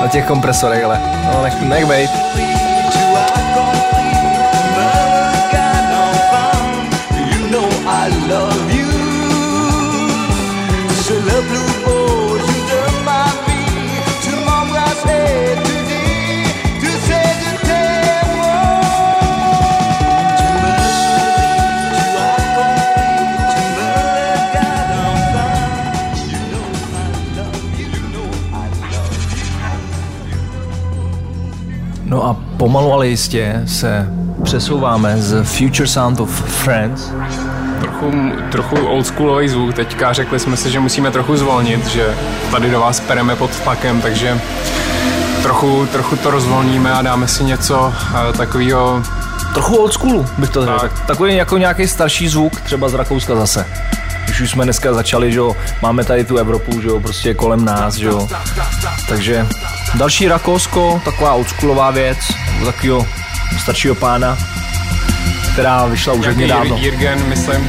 Na 0.01 0.09
těch 0.09 0.25
kompresorech, 0.25 0.85
ale 0.85 1.01
no 1.35 1.43
nech, 1.43 1.61
nech 1.61 1.87
bejt. 1.87 2.11
Ale 32.99 33.09
jistě 33.09 33.63
se 33.67 34.09
přesouváme 34.43 35.23
z 35.23 35.45
Future 35.45 35.89
Sound 35.89 36.21
of 36.21 36.31
Friends 36.45 37.13
Trochu, 37.81 38.13
trochu 38.53 38.87
oldschoolový 38.87 39.49
zvuk 39.49 39.75
teďka, 39.75 40.13
řekli 40.13 40.39
jsme 40.39 40.57
si, 40.57 40.71
že 40.71 40.81
musíme 40.81 41.11
trochu 41.11 41.37
zvolnit, 41.37 41.87
že 41.87 42.15
tady 42.51 42.71
do 42.71 42.81
vás 42.81 43.01
pereme 43.01 43.37
pod 43.37 43.51
tlakem, 43.61 44.01
takže 44.01 44.41
trochu, 45.43 45.87
trochu 45.93 46.17
to 46.17 46.31
rozvolníme 46.31 46.93
a 46.93 47.03
dáme 47.03 47.29
si 47.29 47.45
něco 47.45 47.95
uh, 48.11 48.37
takového 48.37 49.03
Trochu 49.55 49.77
old 49.77 49.93
schoolu 49.93 50.27
bych 50.39 50.51
to 50.51 50.67
řekl. 50.67 50.79
Tak. 50.79 50.93
Tak. 50.93 51.07
Takový 51.07 51.37
jako 51.37 51.59
nějaký 51.59 51.89
starší 51.89 52.29
zvuk, 52.29 52.61
třeba 52.61 52.89
z 52.89 52.95
Rakouska 52.95 53.35
zase. 53.35 53.67
Když 54.25 54.41
už 54.41 54.51
jsme 54.51 54.65
dneska 54.65 54.95
začali, 54.95 55.33
že 55.33 55.39
jo, 55.39 55.57
máme 55.83 56.05
tady 56.05 56.25
tu 56.25 56.37
Evropu, 56.37 56.81
že 56.81 56.89
jo, 56.89 57.01
prostě 57.01 57.35
kolem 57.35 57.65
nás, 57.65 57.95
že 57.95 58.07
jo. 58.07 58.29
Takže 59.09 59.47
další 59.95 60.29
Rakousko, 60.29 61.01
taková 61.05 61.33
oldschoolová 61.33 61.91
věc, 61.91 62.19
takového 62.64 63.07
staršího 63.62 63.94
pána, 63.94 64.38
která 65.53 65.87
vyšla 65.87 66.12
už 66.12 66.27
hodně 66.27 66.49
dávno. 66.49 66.77
Jir- 66.77 66.79
Jirgen, 66.81 67.23
myslím. 67.29 67.68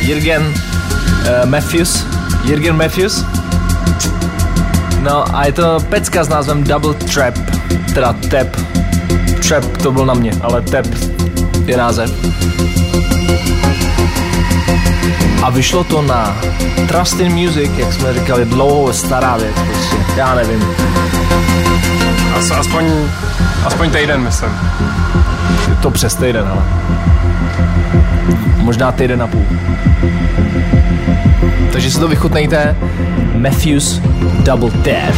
Jirgen 0.00 0.42
uh, 0.42 1.50
Matthews. 1.50 2.04
Jirgen 2.44 2.76
Matthews. 2.76 3.24
No 5.00 5.36
a 5.36 5.46
je 5.46 5.52
to 5.52 5.80
pecka 5.88 6.24
s 6.24 6.28
názvem 6.28 6.64
Double 6.64 6.94
Trap, 6.94 7.34
teda 7.94 8.12
Tap. 8.12 8.48
Trap 9.48 9.64
to 9.82 9.92
byl 9.92 10.06
na 10.06 10.14
mě, 10.14 10.32
ale 10.42 10.62
Tap 10.62 10.86
je 11.66 11.76
název. 11.76 12.10
A 15.42 15.50
vyšlo 15.50 15.84
to 15.84 16.02
na 16.02 16.36
Trust 16.88 17.20
in 17.20 17.32
Music, 17.32 17.70
jak 17.76 17.92
jsme 17.92 18.14
říkali, 18.14 18.44
dlouho 18.44 18.92
stará 18.92 19.36
věc 19.36 19.54
prostě, 19.66 19.96
já 20.16 20.34
nevím. 20.34 20.64
As, 22.36 22.50
aspoň, 22.50 22.84
aspoň 23.66 23.90
týden, 23.90 24.20
myslím. 24.20 24.50
Je 25.68 25.76
to 25.76 25.90
přes 25.90 26.14
týden, 26.14 26.48
ale. 26.48 26.62
Možná 28.56 28.92
týden 28.92 29.22
a 29.22 29.26
půl. 29.26 29.46
Takže 31.72 31.90
si 31.90 32.00
to 32.00 32.08
vychutnejte. 32.08 32.76
Matthews 33.34 34.00
Double 34.44 34.70
Tap. 34.70 35.14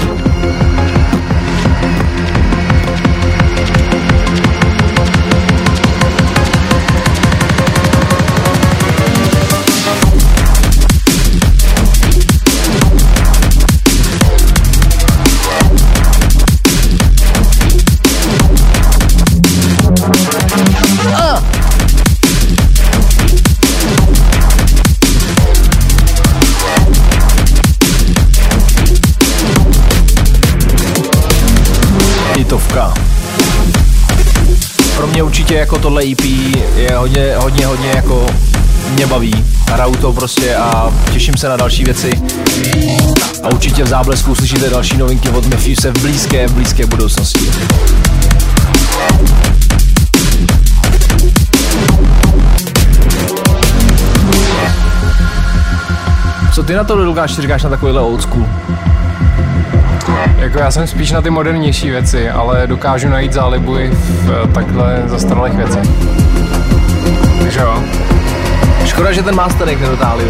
Určitě 35.49 35.61
jako 35.61 35.79
tohle 35.79 36.03
EP 36.03 36.25
je 36.77 36.97
hodně, 36.97 37.35
hodně, 37.37 37.67
hodně 37.67 37.89
jako 37.89 38.27
mě 38.91 39.07
baví. 39.07 39.45
Hraju 39.71 39.97
to 39.97 40.13
prostě 40.13 40.57
a 40.57 40.93
těším 41.13 41.37
se 41.37 41.49
na 41.49 41.57
další 41.57 41.85
věci. 41.85 42.11
A 43.43 43.49
určitě 43.49 43.85
v 43.85 43.87
záblesku 43.89 44.33
uslyšíte 44.33 44.71
další 44.71 44.97
novinky 44.97 45.29
od 45.29 45.47
Matthewse 45.47 45.91
v 45.91 46.01
blízké, 46.01 46.49
v 46.49 46.53
blízké 46.53 46.87
budoucnosti. 46.87 47.51
Co 56.55 56.63
ty 56.63 56.75
na 56.75 56.85
to, 56.85 56.97
Lukáš, 56.97 57.39
říkáš 57.39 57.63
na 57.63 57.71
takovýhle 57.71 58.01
old 58.01 58.23
school? 58.23 58.47
Jako 60.39 60.59
já 60.59 60.71
jsem 60.71 60.87
spíš 60.87 61.13
na 61.13 61.23
ty 61.23 61.31
modernější 61.31 61.91
věci, 61.91 62.31
ale 62.31 62.67
dokážu 62.67 63.09
najít 63.09 63.33
zálibu 63.33 63.79
i 63.79 63.91
v 63.91 64.31
eh, 64.31 64.53
takhle 64.53 65.03
zastaralých 65.07 65.55
věcech. 65.55 65.85
Takže 67.39 67.61
jo. 67.61 67.83
Škoda, 68.85 69.13
že 69.13 69.23
ten 69.23 69.35
masterek 69.35 69.81
nedotáhli? 69.81 70.25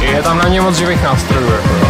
Je 0.00 0.22
tam 0.22 0.38
na 0.38 0.48
ně 0.48 0.60
moc 0.60 0.76
živých 0.76 1.02
nástrojů, 1.02 1.46
jako 1.52 1.81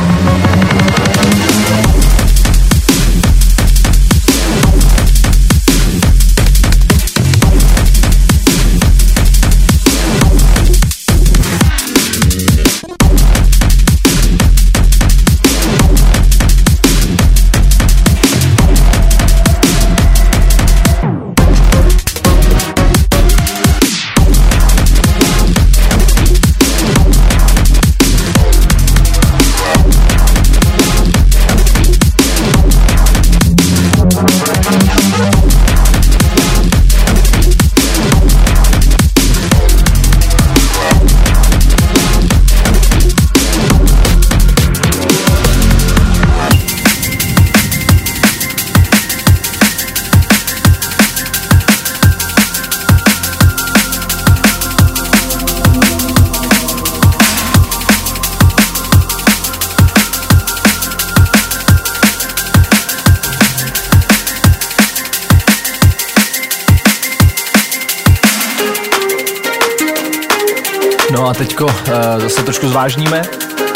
zvážníme 72.83 73.23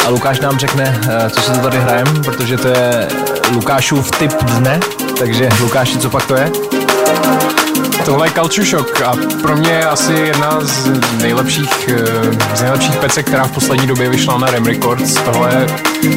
a 0.06 0.08
Lukáš 0.08 0.40
nám 0.40 0.58
řekne, 0.58 1.00
uh, 1.04 1.28
co 1.28 1.40
se 1.40 1.52
to 1.52 1.58
tady 1.58 1.78
hrajem, 1.78 2.06
protože 2.24 2.56
to 2.56 2.68
je 2.68 3.08
Lukášův 3.52 4.10
tip 4.10 4.32
dne, 4.42 4.80
takže 5.18 5.48
Lukáši, 5.60 5.98
co 5.98 6.10
pak 6.10 6.26
to 6.26 6.36
je? 6.36 6.50
Tohle 8.04 8.26
je 8.26 8.64
Shock 8.64 9.02
a 9.02 9.12
pro 9.42 9.56
mě 9.56 9.70
je 9.70 9.86
asi 9.86 10.12
jedna 10.12 10.58
z 10.60 10.90
nejlepších, 11.22 11.88
eh, 11.88 12.56
z 12.56 12.60
nejlepších 12.60 12.96
pecek, 12.96 13.26
která 13.26 13.46
v 13.46 13.50
poslední 13.50 13.86
době 13.86 14.08
vyšla 14.10 14.38
na 14.38 14.50
Rem 14.50 14.66
Records. 14.66 15.14
Tohle 15.14 15.54
je 15.54 15.66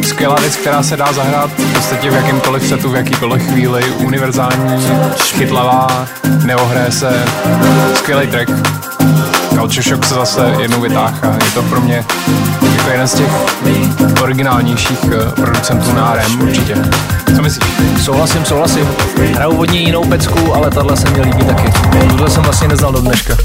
skvělá 0.03 0.35
věc, 0.35 0.55
která 0.55 0.83
se 0.83 0.97
dá 0.97 1.13
zahrát 1.13 1.51
v 1.51 1.73
podstatě 1.73 2.09
v 2.09 2.13
jakémkoliv 2.13 2.67
setu, 2.67 2.89
v 2.89 2.95
jakýkoliv 2.95 3.43
chvíli, 3.43 3.83
univerzální, 3.91 4.87
chytlavá, 5.23 6.07
neohraje 6.43 6.91
se, 6.91 7.25
skvělý 7.95 8.27
track. 8.27 8.49
Shock 9.67 10.05
se 10.05 10.13
zase 10.13 10.55
jednou 10.59 10.81
vytáhl 10.81 11.17
a 11.23 11.45
je 11.45 11.51
to 11.53 11.63
pro 11.63 11.81
mě 11.81 12.05
jako 12.89 12.97
jeden 12.97 13.07
z 13.07 13.13
těch 13.13 14.21
originálnějších 14.21 14.99
eh, 15.03 15.31
producentů 15.31 15.93
na 15.93 16.15
RM 16.15 16.41
určitě. 16.41 16.75
Co 17.35 17.41
myslíš? 17.41 17.69
Souhlasím, 18.01 18.45
souhlasím. 18.45 18.87
Hraju 19.35 19.57
vodně 19.57 19.79
jinou 19.79 20.03
pecku, 20.05 20.53
ale 20.55 20.69
tahle 20.69 20.97
se 20.97 21.09
mi 21.09 21.21
líbí 21.21 21.45
taky. 21.45 21.71
Tuhle 22.09 22.29
jsem 22.29 22.43
vlastně 22.43 22.67
neznal 22.67 22.91
do 22.91 23.01
dneška. 23.01 23.37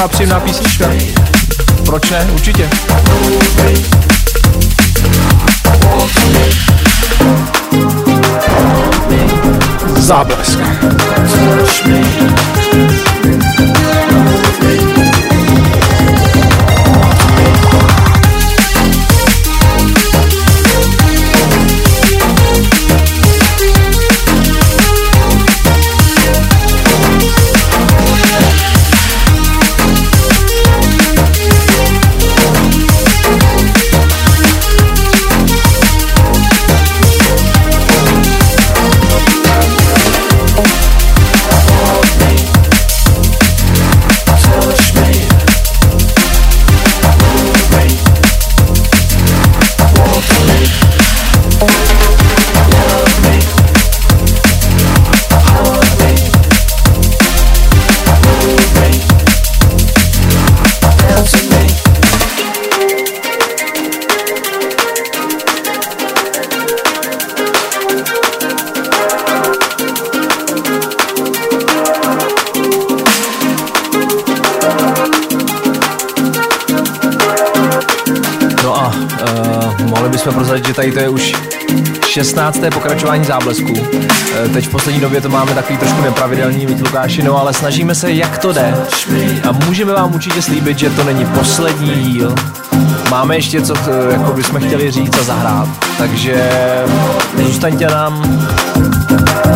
Taková 0.00 0.08
příjemná 0.08 0.40
písnička. 0.40 0.90
Proč 1.84 2.10
ne? 2.10 2.28
Určitě. 2.32 2.68
Záblesk. 9.96 10.58
16. 82.20 82.60
pokračování 82.74 83.24
záblesku. 83.24 83.72
Uh, 83.72 84.52
teď 84.52 84.66
v 84.66 84.70
poslední 84.70 85.00
době 85.00 85.20
to 85.20 85.28
máme 85.28 85.54
takový 85.54 85.78
trošku 85.78 86.02
nepravidelný, 86.02 86.66
víc 86.66 86.80
Lukáši, 86.80 87.22
no 87.22 87.38
ale 87.38 87.54
snažíme 87.54 87.94
se, 87.94 88.12
jak 88.12 88.38
to 88.38 88.52
jde. 88.52 88.74
A 89.48 89.52
můžeme 89.52 89.92
vám 89.92 90.14
určitě 90.14 90.42
slíbit, 90.42 90.78
že 90.78 90.90
to 90.90 91.04
není 91.04 91.24
poslední 91.24 91.90
díl. 91.90 92.34
Máme 93.10 93.36
ještě 93.36 93.62
co, 93.62 93.74
t- 93.74 93.90
jako 94.10 94.32
bychom 94.32 94.60
chtěli 94.60 94.90
říct 94.90 95.18
a 95.18 95.22
zahrát. 95.22 95.68
Takže 95.98 96.50
zůstaňte 97.46 97.86
nám 97.86 98.40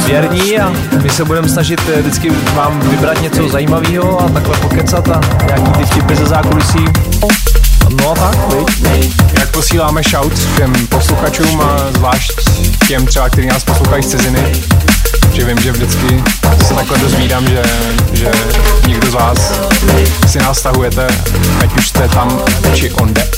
věrní 0.07 0.59
a 0.61 0.73
my 1.03 1.11
se 1.11 1.25
budeme 1.25 1.49
snažit 1.49 1.81
eh, 1.95 2.01
vždycky 2.03 2.31
vám 2.55 2.81
vybrat 2.81 3.23
něco 3.23 3.49
zajímavého 3.49 4.21
a 4.21 4.29
takhle 4.29 4.57
pokecat 4.57 5.09
a 5.09 5.21
nějaký 5.47 5.71
ty 5.73 5.85
vtipy 5.85 6.17
ze 6.17 6.27
zákulisí. 6.27 6.85
No 8.01 8.11
a 8.11 8.15
tak, 8.15 8.37
viď? 8.55 9.24
Posíláme 9.55 10.03
shout 10.11 10.39
všem 10.39 10.73
posluchačům 10.87 11.61
a 11.61 11.93
zvlášť 11.97 12.33
těm 12.89 13.07
třeba, 13.07 13.29
kteří 13.29 13.47
nás 13.47 13.65
poslouchají 13.65 14.03
z 14.03 14.07
ciziny, 14.07 14.53
že 15.33 15.45
vím, 15.45 15.59
že 15.61 15.73
vždycky 15.73 16.25
se 16.67 16.75
takhle 16.75 16.99
dozvídám, 16.99 17.47
že, 17.47 17.63
že 18.13 18.31
někdo 18.87 19.11
z 19.11 19.15
vás 19.15 19.61
si 20.27 20.39
nás 20.39 20.59
stahujete, 20.59 21.07
ať 21.61 21.79
už 21.79 21.89
jste 21.89 22.09
tam 22.09 22.41
či 22.75 22.91
onde. 22.91 23.29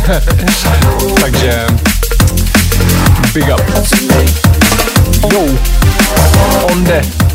Takže 1.20 1.66
big 3.34 3.48
up. 3.54 3.62
Jo, 5.32 5.46
onde. 6.72 7.27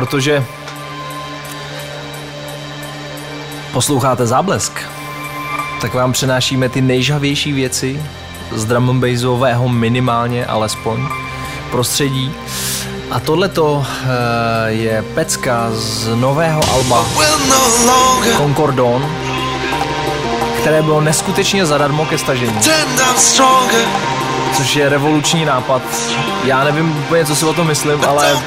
Protože 0.00 0.44
posloucháte 3.72 4.26
Záblesk, 4.26 4.72
tak 5.80 5.94
vám 5.94 6.12
přenášíme 6.12 6.68
ty 6.68 6.80
nejžavější 6.80 7.52
věci 7.52 8.02
z 8.52 8.64
drum 8.64 8.90
and 8.90 9.00
bassového 9.00 9.68
minimálně 9.68 10.46
alespoň 10.46 11.06
prostředí. 11.70 12.32
A 13.10 13.20
tohleto 13.20 13.84
eh, 13.86 14.70
je 14.70 15.04
pecka 15.14 15.68
z 15.72 16.08
nového 16.14 16.60
alba 16.72 17.04
Concordon, 18.36 19.06
které 20.60 20.82
bylo 20.82 21.00
neskutečně 21.00 21.66
zadarmo 21.66 22.06
ke 22.06 22.18
stažení, 22.18 22.52
což 24.56 24.76
je 24.76 24.88
revoluční 24.88 25.44
nápad. 25.44 25.82
Já 26.44 26.64
nevím 26.64 26.98
úplně, 26.98 27.24
co 27.24 27.36
si 27.36 27.44
o 27.44 27.52
tom 27.52 27.66
myslím, 27.66 28.04
ale 28.08 28.38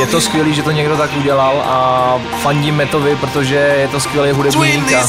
je 0.00 0.06
to 0.06 0.20
skvělý, 0.20 0.54
že 0.54 0.62
to 0.62 0.70
někdo 0.70 0.96
tak 0.96 1.10
udělal 1.16 1.62
a 1.66 2.14
fandím 2.42 2.76
Metovi, 2.76 3.16
protože 3.16 3.54
je 3.54 3.88
to 3.88 4.00
skvělý 4.00 4.30
hudebník 4.30 4.92
a 4.92 5.04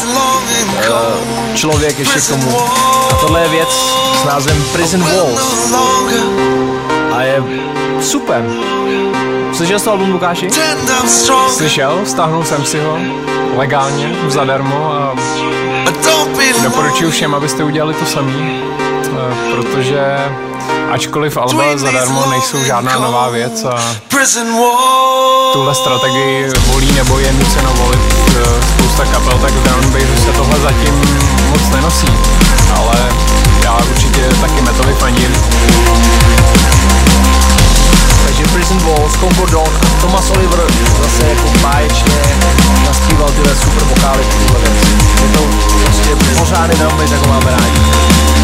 eh, 0.79 1.55
člověk 1.55 1.99
ještě 1.99 2.19
k 2.19 2.27
tomu. 2.27 2.57
A 3.11 3.15
tohle 3.15 3.41
je 3.41 3.47
věc 3.47 3.69
s 4.21 4.25
názvem 4.25 4.63
Prison 4.73 5.03
Walls 5.03 5.73
a 7.11 7.21
je 7.21 7.43
super. 8.01 8.45
Slyšel 9.53 9.79
jsi 9.79 9.85
to 9.85 9.91
album 9.91 10.11
Lukáši? 10.11 10.49
Slyšel, 11.49 11.99
stáhnul 12.05 12.43
jsem 12.43 12.65
si 12.65 12.79
ho 12.79 12.97
legálně, 13.55 14.15
zadarmo 14.27 14.93
a 14.93 15.15
doporučuji 16.63 17.11
všem, 17.11 17.35
abyste 17.35 17.63
udělali 17.63 17.93
to 17.93 18.05
samý, 18.05 18.61
protože 19.51 20.17
ačkoliv 20.91 21.37
alba 21.37 21.63
zadarmo 21.77 22.25
nejsou 22.29 22.63
žádná 22.63 22.99
nová 22.99 23.29
věc 23.29 23.65
a 23.65 23.95
tuhle 25.53 25.75
strategii 25.75 26.49
volí 26.67 26.91
nebo 26.91 27.19
je 27.19 27.33
nuceno 27.33 27.73
volit 27.73 27.99
eh, 28.29 28.43
spousta 28.73 29.05
kapel, 29.05 29.37
tak 29.37 29.51
v 29.51 29.63
Down 29.63 29.93
Bassu 29.93 30.25
se 30.25 30.31
tohle 30.31 30.59
zatím 30.59 30.93
moc 31.49 31.61
nenosí, 31.75 32.07
ale 32.75 32.95
já 33.63 33.77
určitě 33.77 34.21
taky 34.41 34.61
metovi 34.61 34.93
fandím. 34.93 35.35
Takže 38.25 38.43
Prison 38.53 38.77
Walls, 38.77 39.13
Concordon 39.19 39.67
a 39.81 40.01
Thomas 40.01 40.31
Oliver 40.31 40.59
zase 41.03 41.29
jako 41.29 41.49
báječně 41.61 42.13
naspíval 42.85 43.29
tyhle 43.29 43.55
super 43.55 43.83
vokály 43.83 44.23
v 44.23 44.45
tuhle 44.45 44.59
věc. 44.59 44.89
Je 45.21 45.29
to 45.37 45.43
prostě 45.83 46.35
pořádný 46.39 46.75
drum 46.75 46.97
bass, 46.97 47.11
jako 47.11 47.27
máme 47.27 47.51
rádi. 47.51 48.38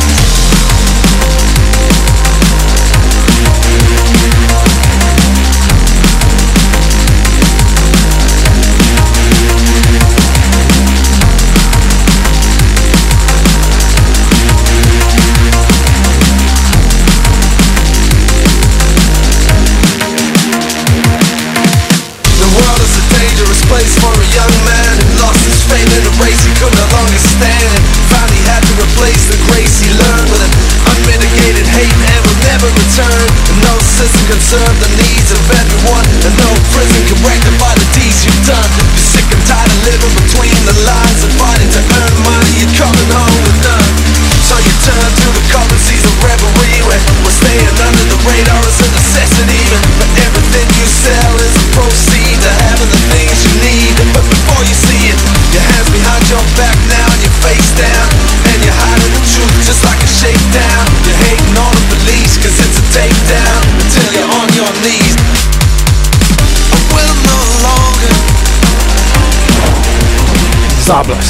Belong 70.85 71.25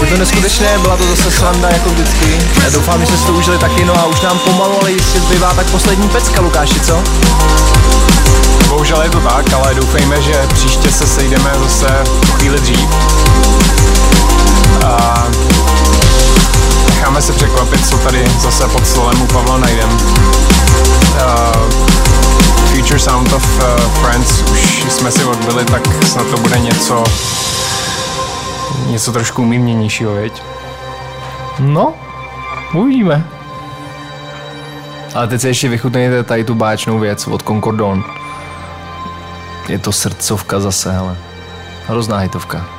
Je 0.00 0.06
to 0.06 0.16
neskutečné, 0.16 0.78
byla 0.78 0.96
to 0.96 1.16
zase 1.16 1.30
sranda 1.30 1.68
jako 1.70 1.90
vždycky. 1.90 2.38
Já 2.64 2.70
doufám, 2.70 3.00
že 3.00 3.06
jste 3.06 3.26
to 3.26 3.32
užili 3.32 3.58
taky, 3.58 3.84
no 3.84 3.98
a 3.98 4.06
už 4.06 4.20
nám 4.20 4.38
pomalu, 4.38 4.80
ale 4.80 4.92
jistě 4.92 5.20
zbývá 5.20 5.54
tak 5.54 5.66
poslední 5.66 6.08
pecka, 6.08 6.40
Lukáši, 6.40 6.80
co? 6.80 7.02
Bohužel 8.68 9.02
je 9.02 9.10
to 9.10 9.20
tak, 9.20 9.52
ale 9.52 9.74
doufejme, 9.74 10.22
že 10.22 10.46
příště 10.54 10.92
se 10.92 11.06
sejdeme 11.06 11.50
zase 11.58 11.86
o 12.22 12.32
chvíli 12.32 12.60
dřív. 12.60 12.88
A 14.86 15.17
necháme 17.18 17.32
se 17.32 17.44
překvapit, 17.44 17.86
co 17.86 17.98
tady 17.98 18.28
zase 18.28 18.68
pod 18.68 18.86
stolem 18.86 19.22
u 19.22 19.26
Pavla 19.26 19.58
najdem. 19.58 19.90
Uh, 19.90 19.98
Future 22.66 22.98
Sound 22.98 23.32
of 23.32 23.58
uh, 23.58 23.80
Friends 23.80 24.42
už 24.86 24.92
jsme 24.92 25.10
si 25.10 25.24
odbyli, 25.24 25.64
tak 25.64 26.04
snad 26.04 26.26
to 26.26 26.36
bude 26.36 26.58
něco 26.58 27.04
něco 28.86 29.12
trošku 29.12 29.42
umírněnějšího, 29.42 30.14
věď? 30.14 30.42
No, 31.58 31.94
uvidíme. 32.74 33.24
Ale 35.14 35.28
teď 35.28 35.40
si 35.40 35.48
ještě 35.48 35.68
vychutnejte 35.68 36.22
tady 36.22 36.44
tu 36.44 36.54
báječnou 36.54 36.98
věc 36.98 37.26
od 37.26 37.42
Concordon. 37.42 38.04
Je 39.68 39.78
to 39.78 39.92
srdcovka 39.92 40.60
zase, 40.60 40.96
ale 40.96 41.16
hrozná 41.86 42.18
hitovka. 42.18 42.77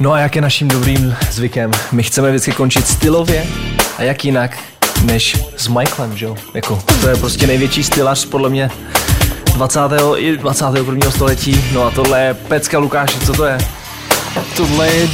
No 0.00 0.12
a 0.12 0.18
jak 0.18 0.36
je 0.36 0.42
naším 0.42 0.68
dobrým 0.68 1.16
zvykem, 1.30 1.70
my 1.92 2.02
chceme 2.02 2.28
vždycky 2.28 2.52
končit 2.52 2.86
stylově 2.88 3.46
a 3.98 4.02
jak 4.02 4.24
jinak, 4.24 4.58
než 5.02 5.36
s 5.56 5.68
Michaelem, 5.68 6.16
že 6.16 6.26
jo? 6.26 6.36
Jako, 6.54 6.82
to 7.00 7.08
je 7.08 7.16
prostě 7.16 7.46
největší 7.46 7.84
stylař 7.84 8.24
podle 8.24 8.48
mě 8.48 8.70
20. 9.54 9.80
i 10.16 10.36
21. 10.36 11.10
století. 11.10 11.64
No 11.72 11.84
a 11.84 11.90
tohle 11.90 12.22
je 12.22 12.34
pecka 12.34 12.78
Lukáši, 12.78 13.20
co 13.20 13.32
to 13.32 13.44
je? 13.44 13.58
Tohle 14.56 14.88
je 14.88 15.08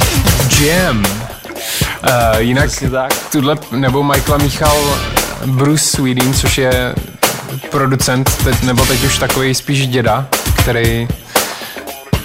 Jam. 0.59 1.05
Uh, 1.05 2.37
jinak 2.37 2.69
tak. 2.91 3.13
tuhle, 3.31 3.55
nebo 3.71 4.03
Michaela 4.03 4.37
míchal 4.37 4.97
Bruce 5.45 5.85
Sweden, 5.85 6.33
což 6.33 6.57
je 6.57 6.95
producent, 7.71 8.37
teď, 8.43 8.61
nebo 8.61 8.85
teď 8.85 9.03
už 9.03 9.17
takový 9.17 9.55
spíš 9.55 9.87
děda, 9.87 10.27
který 10.57 11.07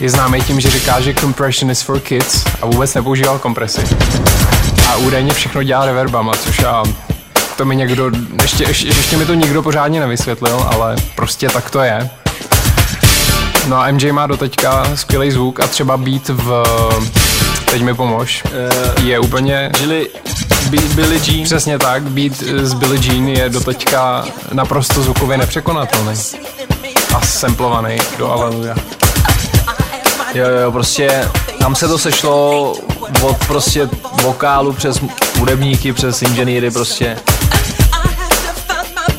je 0.01 0.11
známý 0.11 0.43
tím, 0.43 0.61
že 0.61 0.71
říká, 0.71 1.01
že 1.01 1.15
compression 1.15 1.71
is 1.71 1.83
for 1.83 2.01
kids 2.01 2.45
a 2.63 2.67
vůbec 2.67 2.95
nepoužíval 2.95 3.39
kompresy. 3.39 3.83
A 4.89 4.97
údajně 4.97 5.33
všechno 5.33 5.63
dělá 5.63 5.87
reverbama, 5.87 6.33
což 6.37 6.59
já 6.59 6.85
to 7.57 7.65
mi 7.65 7.77
někdo, 7.77 8.11
ještě, 8.43 8.65
ještě, 8.65 8.89
ještě 8.89 9.17
mi 9.17 9.27
to 9.27 9.35
nikdo 9.35 9.63
pořádně 9.63 10.01
nevysvětlil, 10.01 10.69
ale 10.73 10.97
prostě 11.17 11.49
tak 11.49 11.71
to 11.71 11.81
je. 11.81 12.11
No 13.67 13.77
a 13.77 13.91
MJ 13.91 14.13
má 14.13 14.27
doteďka 14.27 14.85
skvělý 14.95 15.31
zvuk 15.31 15.61
a 15.61 15.67
třeba 15.67 15.97
být 15.97 16.29
v... 16.29 16.65
Teď 17.71 17.83
mi 17.83 17.95
pomož. 17.95 18.45
Je 19.03 19.19
úplně... 19.19 19.71
Žili 19.79 20.09
Billy 20.95 21.21
Jean. 21.25 21.45
Přesně 21.45 21.79
tak, 21.79 22.03
být 22.03 22.43
z 22.63 22.75
Billie 22.75 23.01
Jean 23.05 23.29
je 23.29 23.49
doteďka 23.49 24.25
naprosto 24.53 25.03
zvukově 25.03 25.39
nepřekonatelný. 25.39 26.13
A 27.15 27.21
samplovaný 27.21 27.97
do 28.19 28.33
Aleluja. 28.33 28.75
Jo, 30.35 30.49
jo, 30.49 30.73
prostě 30.73 31.29
tam 31.59 31.75
se 31.75 31.89
to 31.89 31.99
sešlo 31.99 32.73
od 33.23 33.47
prostě 33.47 33.89
vokálu 34.23 34.73
přes 34.73 35.01
hudebníky, 35.39 35.93
přes 35.93 36.23
inženýry 36.23 36.71
prostě. 36.71 37.17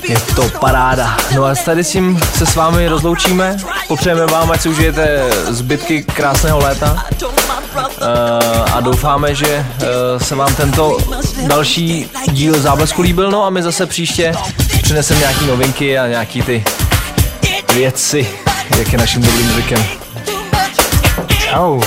Je 0.08 0.20
to 0.36 0.50
paráda. 0.60 1.18
No 1.36 1.46
a 1.46 1.56
tady 1.66 1.84
s 1.84 1.90
tím 1.90 2.20
se 2.38 2.46
s 2.46 2.56
vámi 2.56 2.88
rozloučíme. 2.88 3.58
Popřejeme 3.88 4.26
vám, 4.26 4.52
ať 4.52 4.62
si 4.62 4.70
užijete 4.70 5.30
zbytky 5.50 6.04
krásného 6.04 6.60
léta. 6.60 7.06
Uh, 7.76 8.76
a 8.76 8.80
doufáme, 8.80 9.36
že 9.36 9.66
uh, 9.66 10.22
se 10.22 10.36
vám 10.36 10.56
tento 10.56 10.98
další 11.48 12.10
díl 12.28 12.60
záblesku 12.62 13.02
líbil. 13.02 13.32
No 13.32 13.46
a 13.46 13.50
my 13.50 13.64
zase 13.64 13.86
příště 13.86 14.34
přineseme 14.84 15.20
nějaký 15.20 15.46
novinky 15.46 16.00
a 16.00 16.08
nějaký 16.08 16.42
ty 16.42 16.64
věci, 17.74 18.28
jak 18.78 18.92
je 18.92 18.98
naším 18.98 19.22
dobrým 19.22 19.50
zvykem. 19.50 20.01
Čau. 21.52 21.82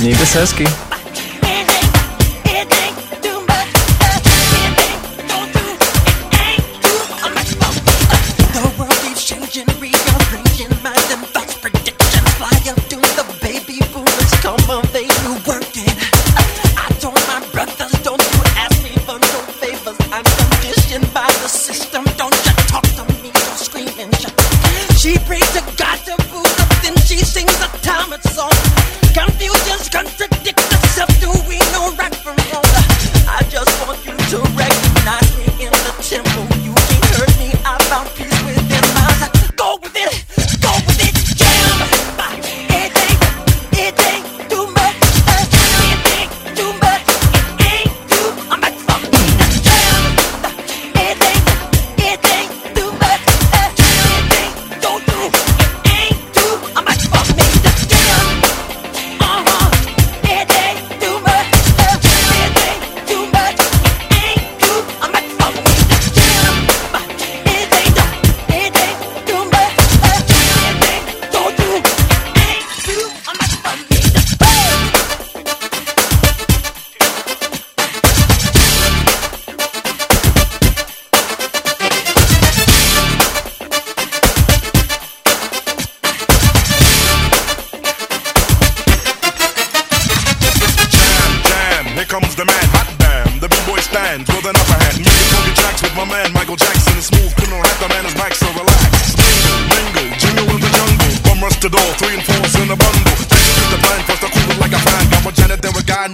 Mějte 0.00 0.26
se 0.26 0.40
hezky. 0.40 0.87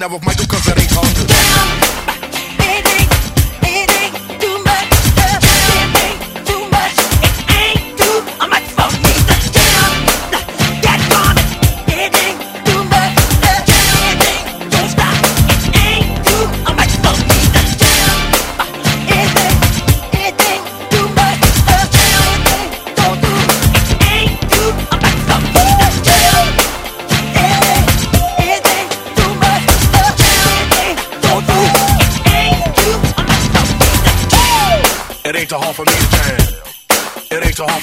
Now 0.09 0.15
with 0.15 0.25
Michael, 0.27 0.43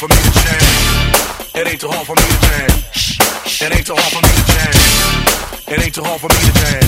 for 0.02 0.08
me 0.08 0.16
to 0.16 0.32
jam. 0.32 1.62
It 1.62 1.68
ain't 1.68 1.80
too 1.80 1.88
hard 1.88 2.08
for 2.08 2.16
me 2.16 2.24
to 2.24 2.38
jam. 2.42 2.70
It 3.62 3.78
ain't 3.78 3.86
too 3.86 3.94
hard 3.94 4.12
for 4.12 4.22
me 4.26 4.30
to 4.34 4.44
jam. 4.50 4.74
It 5.68 5.86
ain't 5.86 5.94
too 5.94 6.04
hard 6.04 6.20
for 6.20 6.28
me 6.28 6.40
to 6.42 6.52
jam. 6.58 6.82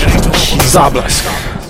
It 0.00 0.08
ain't 0.08 0.24
too 0.24 0.30
hard 0.30 0.48
for 0.48 0.56
me 0.56 0.62
to 0.62 0.68
Záblesk. 0.72 1.63